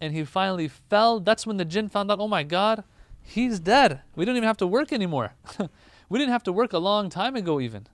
[0.00, 2.84] and he finally fell, that's when the jinn found out, oh my God,
[3.22, 4.02] he's dead.
[4.14, 5.34] We don't even have to work anymore.
[6.08, 7.86] we didn't have to work a long time ago, even.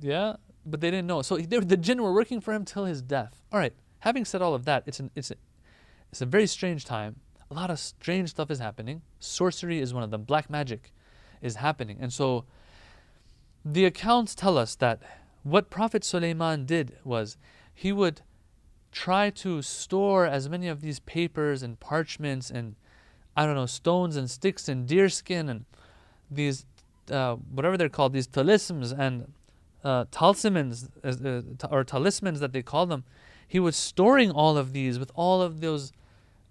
[0.00, 1.22] Yeah, but they didn't know.
[1.22, 3.42] So they, the jinn were working for him till his death.
[3.52, 5.36] All right, having said all of that, it's, an, it's, a,
[6.10, 7.16] it's a very strange time.
[7.50, 9.02] A lot of strange stuff is happening.
[9.20, 10.92] Sorcery is one of them, black magic
[11.40, 11.98] is happening.
[12.00, 12.44] And so
[13.64, 15.00] the accounts tell us that
[15.42, 17.36] what Prophet Sulaiman did was
[17.72, 18.22] he would
[18.90, 22.74] try to store as many of these papers and parchments and
[23.36, 25.64] I don't know stones and sticks and deerskin and
[26.30, 26.64] these
[27.10, 29.32] uh, whatever they're called, these talismans and
[29.84, 33.04] uh, talismans, uh, or talismans that they call them.
[33.46, 35.92] He was storing all of these with all of those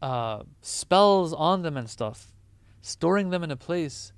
[0.01, 2.31] uh, spells on them and stuff,
[2.81, 4.13] storing them in a place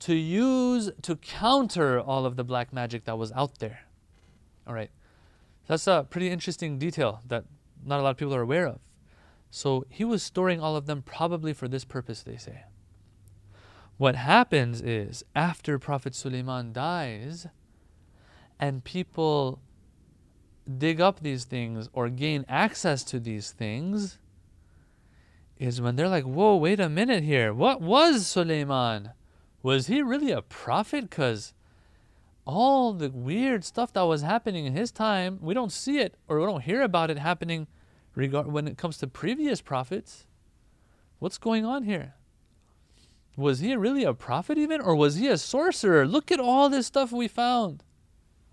[0.00, 3.80] to use to counter all of the black magic that was out there.
[4.66, 4.90] All right.
[5.66, 7.44] That's a pretty interesting detail that
[7.84, 8.78] not a lot of people are aware of.
[9.56, 12.64] So he was storing all of them probably for this purpose, they say.
[13.98, 17.46] What happens is, after Prophet Suleiman dies,
[18.58, 19.62] and people
[20.76, 24.18] dig up these things or gain access to these things,
[25.56, 27.54] is when they're like, whoa, wait a minute here.
[27.54, 29.10] What was Suleiman?
[29.62, 31.08] Was he really a prophet?
[31.08, 31.54] Because
[32.44, 36.40] all the weird stuff that was happening in his time, we don't see it or
[36.40, 37.68] we don't hear about it happening
[38.15, 40.25] regard when it comes to previous prophets.
[41.19, 42.15] What's going on here?
[43.35, 46.05] Was he really a prophet even or was he a sorcerer?
[46.05, 47.83] Look at all this stuff we found.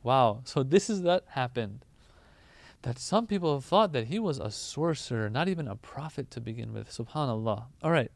[0.02, 0.42] Wow.
[0.44, 1.84] So this is that happened.
[2.82, 6.40] That some people have thought that he was a sorcerer, not even a prophet to
[6.40, 6.88] begin with.
[6.88, 7.64] Subhanallah.
[7.82, 8.12] All right.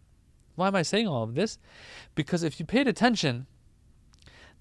[0.55, 1.59] Why am I saying all of this?
[2.15, 3.47] Because if you paid attention,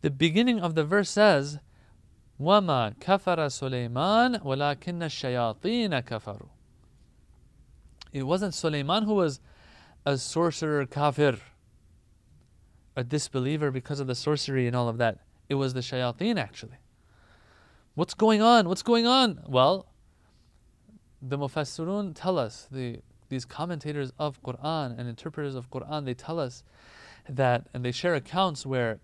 [0.02, 1.60] the beginning of the verse says,
[2.40, 6.48] وَمَا كَفَرَ سُلَيْمَانَ وَلَكِنَّ الشَّيَاطِينَ كَفَرُوا
[8.15, 9.41] It wasn't Suleiman who was
[10.07, 11.37] a sorcerer kafir,
[12.97, 15.19] a disbeliever because of the sorcery and all of that.
[15.49, 16.79] It was the shayateen actually.
[17.97, 18.69] What's going on?
[18.69, 19.43] What's going on?
[19.49, 19.87] Well,
[21.21, 23.01] the Mufassirun tell us, the,
[23.31, 26.63] these commentators of Quran and interpreters of Quran, they tell us
[27.29, 29.01] that, and they share accounts where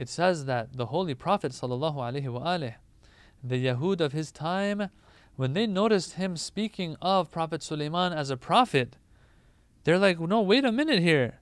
[0.00, 2.74] it says that the Holy Prophet, sallallahu alaihi wasallam,
[3.44, 4.90] the Yahud of his time,
[5.35, 8.97] when they noticed him speaking of Prophet Sulaiman as a prophet,
[9.83, 11.39] they're like, no, wait a minute here.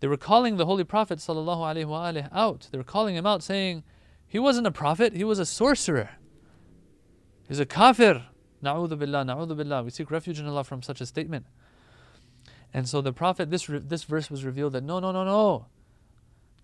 [0.00, 2.68] They were calling the Holy Prophet وآله, out.
[2.70, 3.84] They were calling him out, saying,
[4.26, 6.10] he wasn't a prophet, he was a sorcerer.
[7.48, 8.24] He's a kafir.
[8.62, 9.84] Na'udhu billah, na'udhu billah.
[9.84, 11.46] We seek refuge in Allah from such a statement.
[12.72, 15.66] And so the Prophet, this, this verse was revealed that no, no, no, no.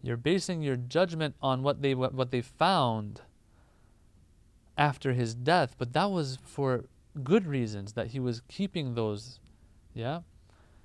[0.03, 3.21] You're basing your judgment on what they what, what they found
[4.78, 6.86] after his death, but that was for
[7.24, 9.40] good reasons that he was keeping those,
[9.94, 10.22] yeah,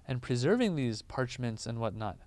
[0.07, 2.19] and preserving these parchments and whatnot.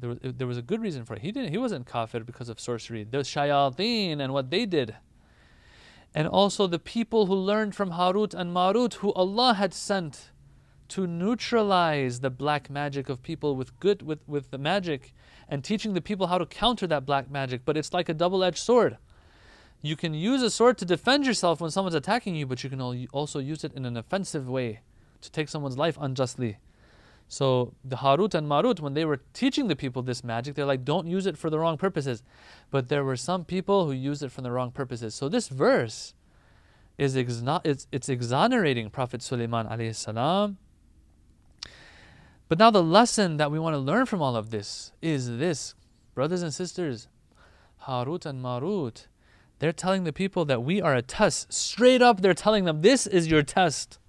[0.00, 1.22] There was, there was a good reason for it.
[1.22, 1.50] He didn't.
[1.50, 3.04] He wasn't kafir because of sorcery.
[3.04, 4.96] The shayateen and what they did,
[6.14, 10.30] and also the people who learned from Harut and Marut, who Allah had sent
[10.88, 15.14] to neutralize the black magic of people with good with, with the magic
[15.48, 17.64] and teaching the people how to counter that black magic.
[17.64, 18.98] But it's like a double edged sword.
[19.82, 22.80] You can use a sword to defend yourself when someone's attacking you, but you can
[23.12, 24.80] also use it in an offensive way
[25.20, 26.58] to take someone's life unjustly.
[27.28, 30.84] So the Harut and Marut, when they were teaching the people this magic, they're like,
[30.84, 32.22] don't use it for the wrong purposes.
[32.70, 35.14] But there were some people who used it for the wrong purposes.
[35.14, 36.14] So this verse
[36.98, 40.58] is exo- it's, it's exonerating Prophet Sulaiman alayhi salam
[42.52, 45.74] but now, the lesson that we want to learn from all of this is this
[46.14, 47.08] brothers and sisters,
[47.84, 49.06] Harut and Marut,
[49.62, 51.52] they're telling the people that we are a test.
[51.52, 54.00] Straight up, they're telling them, this is your test.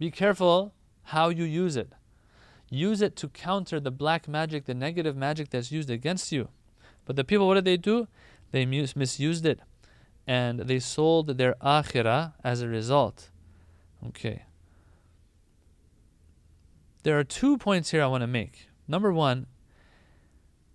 [0.00, 1.92] Be careful how you use it.
[2.68, 6.48] Use it to counter the black magic, the negative magic that's used against you.
[7.04, 8.08] But the people, what did they do?
[8.50, 9.60] They misused it.
[10.26, 13.30] And they sold their akhirah as a result.
[14.08, 14.46] Okay.
[17.04, 18.68] There are two points here I want to make.
[18.88, 19.46] Number one,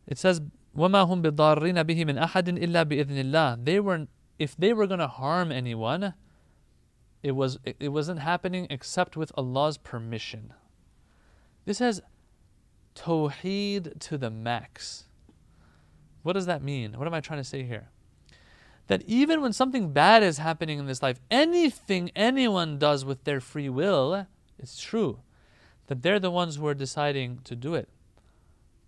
[0.07, 0.39] it says,
[0.76, 4.06] وَمَا هُمْ بِضَارِّينَ بِهِ مِنْ أَحَدٍ إِلَّا بِإِذْنِ اللَّهِ They were,
[4.38, 6.14] if they were going to harm anyone,
[7.22, 10.54] it, was, it wasn't happening except with Allah's permission.
[11.64, 12.00] This has
[12.94, 15.04] tawheed to the max.
[16.22, 16.92] What does that mean?
[16.92, 17.88] What am I trying to say here?
[18.86, 23.40] That even when something bad is happening in this life, anything anyone does with their
[23.40, 24.26] free will,
[24.58, 25.20] it's true
[25.88, 27.88] that they're the ones who are deciding to do it.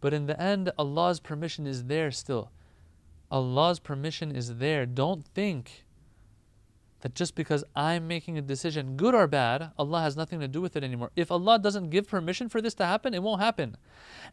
[0.06, 2.52] But in the end, Allah's permission is there still.
[3.32, 4.86] Allah's permission is there.
[4.86, 5.84] Don't think
[7.00, 10.62] that just because I'm making a decision, good or bad, Allah has nothing to do
[10.62, 11.10] with it anymore.
[11.16, 13.78] If Allah doesn't give permission for this to happen, it won't happen.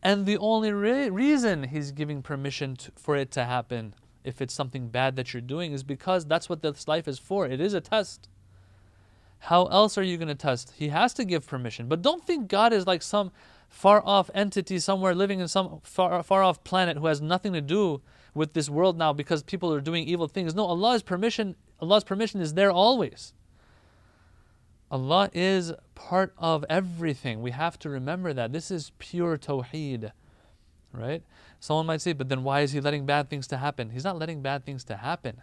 [0.03, 3.95] And the only re- reason He's giving permission to, for it to happen,
[4.25, 7.47] if it's something bad that you're doing, is because that's what this life is for.
[7.47, 8.29] It is a test.
[9.39, 10.75] How else are you going to test?
[10.77, 11.89] He has to give permission.
[11.89, 13.33] But don't think God is like some
[13.73, 17.61] far off entity somewhere living in some far, far off planet who has nothing to
[17.61, 18.03] do
[18.35, 20.55] with this world now because people are doing evil things.
[20.55, 23.33] No, Allah's permission, Allah's permission is there always.
[24.91, 27.41] Allah is part of everything.
[27.41, 28.53] We have to remember that.
[28.53, 30.13] This is pure tawheed.
[30.93, 31.23] right?
[31.59, 33.89] Someone might say, but then why is he letting bad things to happen?
[33.89, 35.41] He's not letting bad things to happen.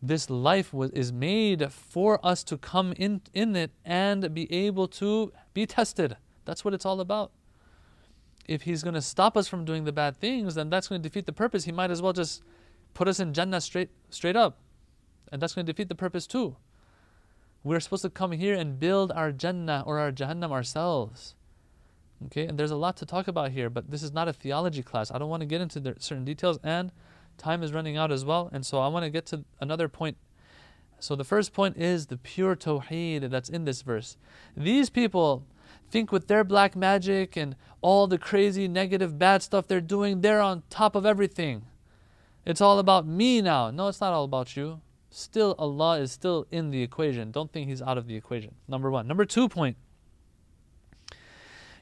[0.00, 4.86] This life was, is made for us to come in, in it and be able
[4.88, 6.16] to be tested.
[6.46, 7.32] That's what it's all about.
[8.48, 11.08] If he's going to stop us from doing the bad things, then that's going to
[11.08, 11.64] defeat the purpose.
[11.64, 12.42] He might as well just
[12.94, 14.58] put us in Jannah straight, straight up.
[15.30, 16.56] And that's going to defeat the purpose too.
[17.64, 21.34] We're supposed to come here and build our Jannah or our Jahannam ourselves.
[22.26, 24.82] Okay, and there's a lot to talk about here, but this is not a theology
[24.82, 25.10] class.
[25.10, 26.90] I don't want to get into certain details, and
[27.36, 28.48] time is running out as well.
[28.52, 30.16] And so I want to get to another point.
[30.98, 34.16] So the first point is the pure tawheed that's in this verse.
[34.56, 35.44] These people
[35.89, 40.41] think with their black magic and all the crazy, negative, bad stuff they're doing, they're
[40.41, 41.63] on top of everything.
[42.45, 43.71] It's all about me now.
[43.71, 44.81] No, it's not all about you.
[45.09, 47.31] Still, Allah is still in the equation.
[47.31, 48.55] Don't think He's out of the equation.
[48.67, 49.07] Number one.
[49.07, 49.77] Number two point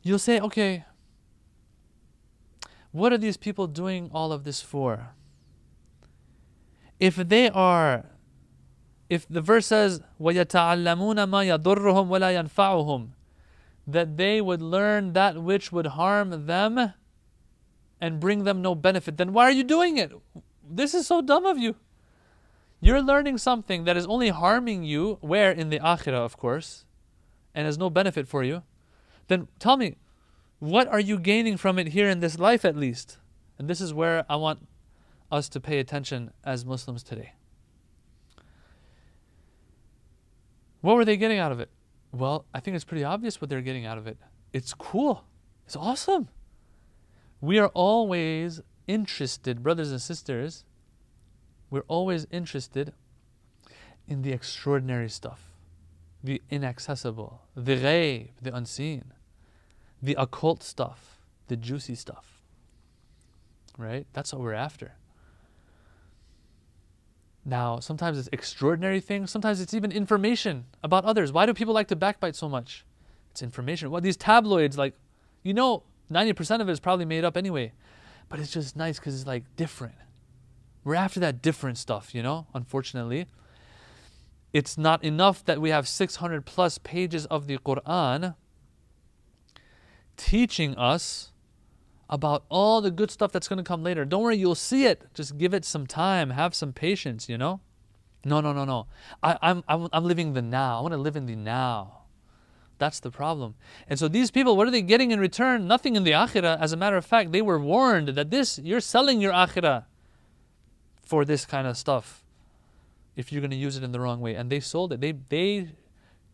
[0.01, 0.85] You'll say, okay,
[2.91, 5.09] what are these people doing all of this for?
[6.99, 8.05] If they are,
[9.09, 13.09] if the verse says, وَيَتَعَلَّمُونَ مَا يَضُرُّهُمْ وَلَا يَنْفَعُهُمْ
[13.86, 16.94] that they would learn that which would harm them
[18.00, 20.12] and bring them no benefit, then why are you doing it?
[20.68, 21.76] This is so dumb of you.
[22.80, 26.84] You're learning something that is only harming you, where in the akhirah, of course,
[27.54, 28.62] and has no benefit for you
[29.28, 29.96] then tell me,
[30.58, 33.18] what are you gaining from it here in this life at least?
[33.58, 34.66] And this is where I want
[35.30, 37.32] us to pay attention as Muslims today.
[40.80, 41.70] What were they getting out of it?
[42.14, 44.16] Well, I think it's pretty obvious what they're getting out of it.
[44.52, 45.24] It's cool.
[45.66, 46.28] It's awesome.
[47.40, 50.64] We are always interested, brothers and sisters,
[51.70, 52.92] we're always interested
[54.06, 55.50] in the extraordinary stuff
[56.22, 59.12] the inaccessible, the ghaib, the unseen,
[60.00, 62.40] the occult stuff, the juicy stuff.
[63.76, 64.06] Right?
[64.14, 64.94] That's what we're after.
[67.44, 71.30] Now, sometimes it's extraordinary things, sometimes it's even information about others.
[71.30, 72.86] Why do people like to backbite so much?
[73.30, 73.90] It's information.
[73.90, 74.94] Well, these tabloids, like,
[75.42, 77.72] you know, 90% of it is probably made up anyway,
[78.28, 79.94] but it's just nice because it's like different.
[80.84, 83.26] We're after that different stuff, you know, unfortunately.
[84.52, 88.36] It's not enough that we have 600 plus pages of the Quran
[90.16, 91.32] teaching us
[92.08, 94.04] about all the good stuff that's going to come later.
[94.04, 95.06] Don't worry, you'll see it.
[95.14, 97.60] Just give it some time, have some patience, you know?
[98.24, 98.86] No, no, no, no.
[99.22, 100.78] I, I'm, I'm, I'm living the now.
[100.78, 102.02] I want to live in the now.
[102.78, 103.54] That's the problem.
[103.88, 105.66] And so these people, what are they getting in return?
[105.66, 106.60] Nothing in the akhirah.
[106.60, 109.84] As a matter of fact, they were warned that this, you're selling your akhirah
[111.04, 112.24] for this kind of stuff
[113.16, 114.34] if you're going to use it in the wrong way.
[114.34, 115.00] And they sold it.
[115.00, 115.68] They they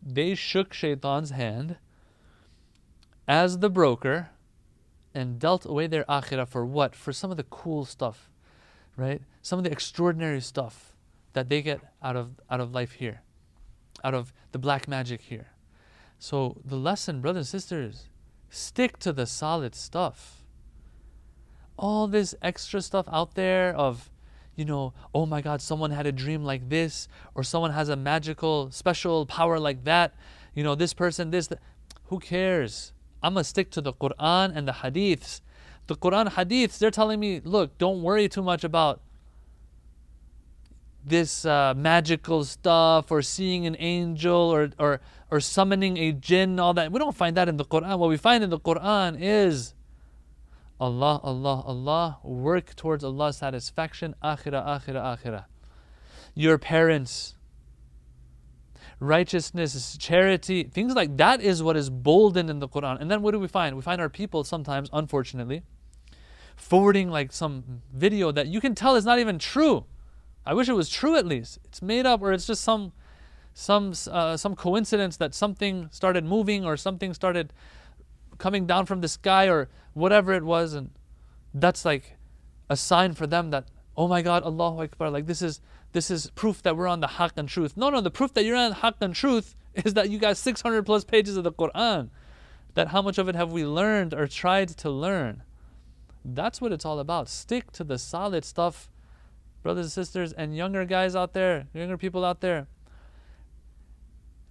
[0.03, 1.77] they shook Shaitan's hand
[3.27, 4.29] as the broker
[5.13, 6.95] and dealt away their akhirah for what?
[6.95, 8.29] For some of the cool stuff,
[8.95, 9.21] right?
[9.41, 10.95] Some of the extraordinary stuff
[11.33, 13.21] that they get out of out of life here,
[14.03, 15.47] out of the black magic here.
[16.19, 18.09] So the lesson, brothers and sisters,
[18.49, 20.43] stick to the solid stuff.
[21.77, 24.11] All this extra stuff out there of
[24.55, 27.95] you know, oh my God, someone had a dream like this, or someone has a
[27.95, 30.13] magical, special power like that.
[30.53, 31.47] You know, this person, this.
[31.47, 31.59] Th-
[32.05, 32.91] Who cares?
[33.23, 35.41] I'm going to stick to the Quran and the Hadiths.
[35.87, 39.01] The Quran Hadiths, they're telling me, look, don't worry too much about
[41.03, 45.01] this uh, magical stuff or seeing an angel or, or,
[45.31, 46.91] or summoning a jinn, all that.
[46.91, 47.97] We don't find that in the Quran.
[47.97, 49.73] What we find in the Quran is
[50.79, 55.45] Allah, Allah, Allah, work towards Allah's satisfaction, akhirah, akhirah, akhirah.
[56.33, 57.35] Your parents,
[59.01, 63.01] righteousness, charity, things like that is what is boldened in the Quran.
[63.01, 63.75] And then what do we find?
[63.75, 65.63] We find our people sometimes, unfortunately,
[66.55, 69.85] forwarding like some video that you can tell is not even true.
[70.45, 71.57] I wish it was true at least.
[71.65, 72.93] It's made up or it's just some
[73.53, 77.51] some uh, some coincidence that something started moving or something started
[78.37, 80.73] coming down from the sky or whatever it was.
[80.73, 80.91] And
[81.55, 82.17] that's like
[82.69, 83.65] a sign for them that,
[83.97, 85.59] oh my God, Allahu Akbar, like this is
[85.93, 87.75] this is proof that we're on the haqq and truth.
[87.75, 90.83] No, no, the proof that you're on haqq and truth is that you got 600
[90.83, 92.09] plus pages of the Quran.
[92.73, 95.43] That how much of it have we learned or tried to learn?
[96.23, 97.27] That's what it's all about.
[97.27, 98.89] Stick to the solid stuff,
[99.61, 102.67] brothers and sisters, and younger guys out there, younger people out there.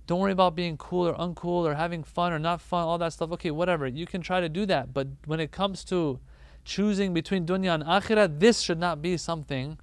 [0.06, 3.12] Don't worry about being cool or uncool or having fun or not fun, all that
[3.12, 3.30] stuff.
[3.32, 3.86] Okay, whatever.
[3.86, 4.92] You can try to do that.
[4.92, 6.18] But when it comes to
[6.64, 9.78] choosing between dunya and akhirah, this should not be something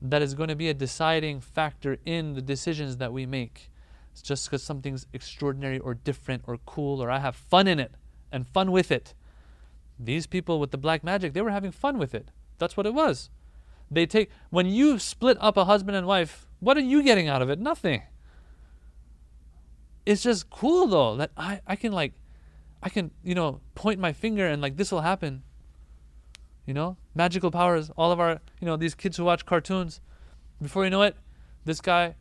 [0.00, 3.70] that is going to be a deciding factor in the decisions that we make.
[4.12, 7.92] It's just because something's extraordinary or different or cool or I have fun in it
[8.32, 9.14] and fun with it.
[9.98, 12.30] These people with the black magic, they were having fun with it.
[12.58, 13.30] That's what it was.
[13.90, 17.42] They take when you split up a husband and wife, what are you getting out
[17.42, 17.58] of it?
[17.58, 18.02] Nothing.
[20.04, 22.14] It's just cool though that I, I can like
[22.82, 25.42] I can, you know, point my finger and like this will happen.
[26.66, 26.96] You know?
[27.14, 27.90] Magical powers.
[27.96, 30.00] All of our you know, these kids who watch cartoons,
[30.60, 31.16] before you know it,
[31.64, 32.16] this guy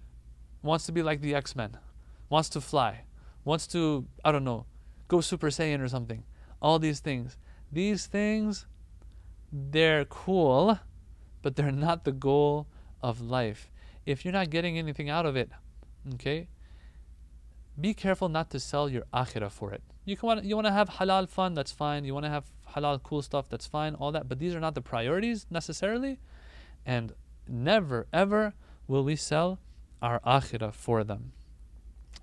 [0.62, 1.78] wants to be like the X Men,
[2.30, 3.06] wants to fly,
[3.44, 4.66] wants to, I don't know,
[5.08, 6.24] go Super Saiyan or something.
[6.62, 7.38] All these things.
[7.72, 8.66] These things,
[9.52, 10.80] they're cool,
[11.42, 12.68] but they're not the goal
[13.02, 13.70] of life.
[14.06, 15.50] If you're not getting anything out of it,
[16.16, 16.48] okay,
[17.80, 19.84] be careful not to sell your akhirah for it.
[20.06, 22.06] You can want you want to have halal fun, that's fine.
[22.06, 23.95] You want to have halal cool stuff, that's fine.
[23.95, 26.19] All that, but these are not the priorities necessarily,
[26.87, 27.13] and
[27.49, 28.55] never ever
[28.87, 29.59] will we sell
[30.03, 31.33] our akhirah for them.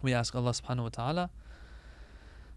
[0.02, 1.30] We ask Allah subhanahu wa ta'ala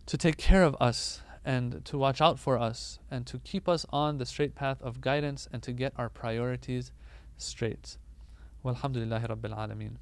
[0.07, 3.87] to take care of us and to watch out for us and to keep us
[3.91, 6.93] on the straight path of guidance and to get our priorities
[7.39, 7.97] straight.
[8.65, 9.97] Walhamdulillahi Rabbil Alameen.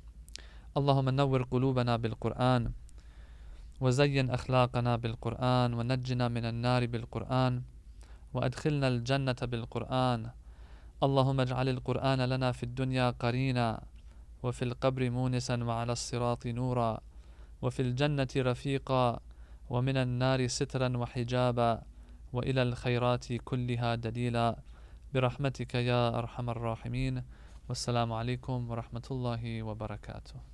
[0.77, 2.73] اللهم نور قلوبنا بالقرآن
[3.81, 7.63] وزين أخلاقنا بالقرآن ونجنا من النار بالقرآن
[8.34, 10.30] وأدخلنا الجنة بالقرآن.
[11.04, 13.84] اللهم اجعل القرآن لنا في الدنيا قرينا
[14.44, 17.00] وفي القبر مونسا وعلى الصراط نورا
[17.62, 19.20] وفي الجنة رفيقا
[19.70, 21.82] ومن النار سترا وحجابا
[22.34, 24.56] وإلى الخيرات كلها دليلا.
[25.14, 27.24] برحمتك يا أرحم الراحمين.
[27.70, 30.53] والسلام عليكم ورحمة الله وبركاته.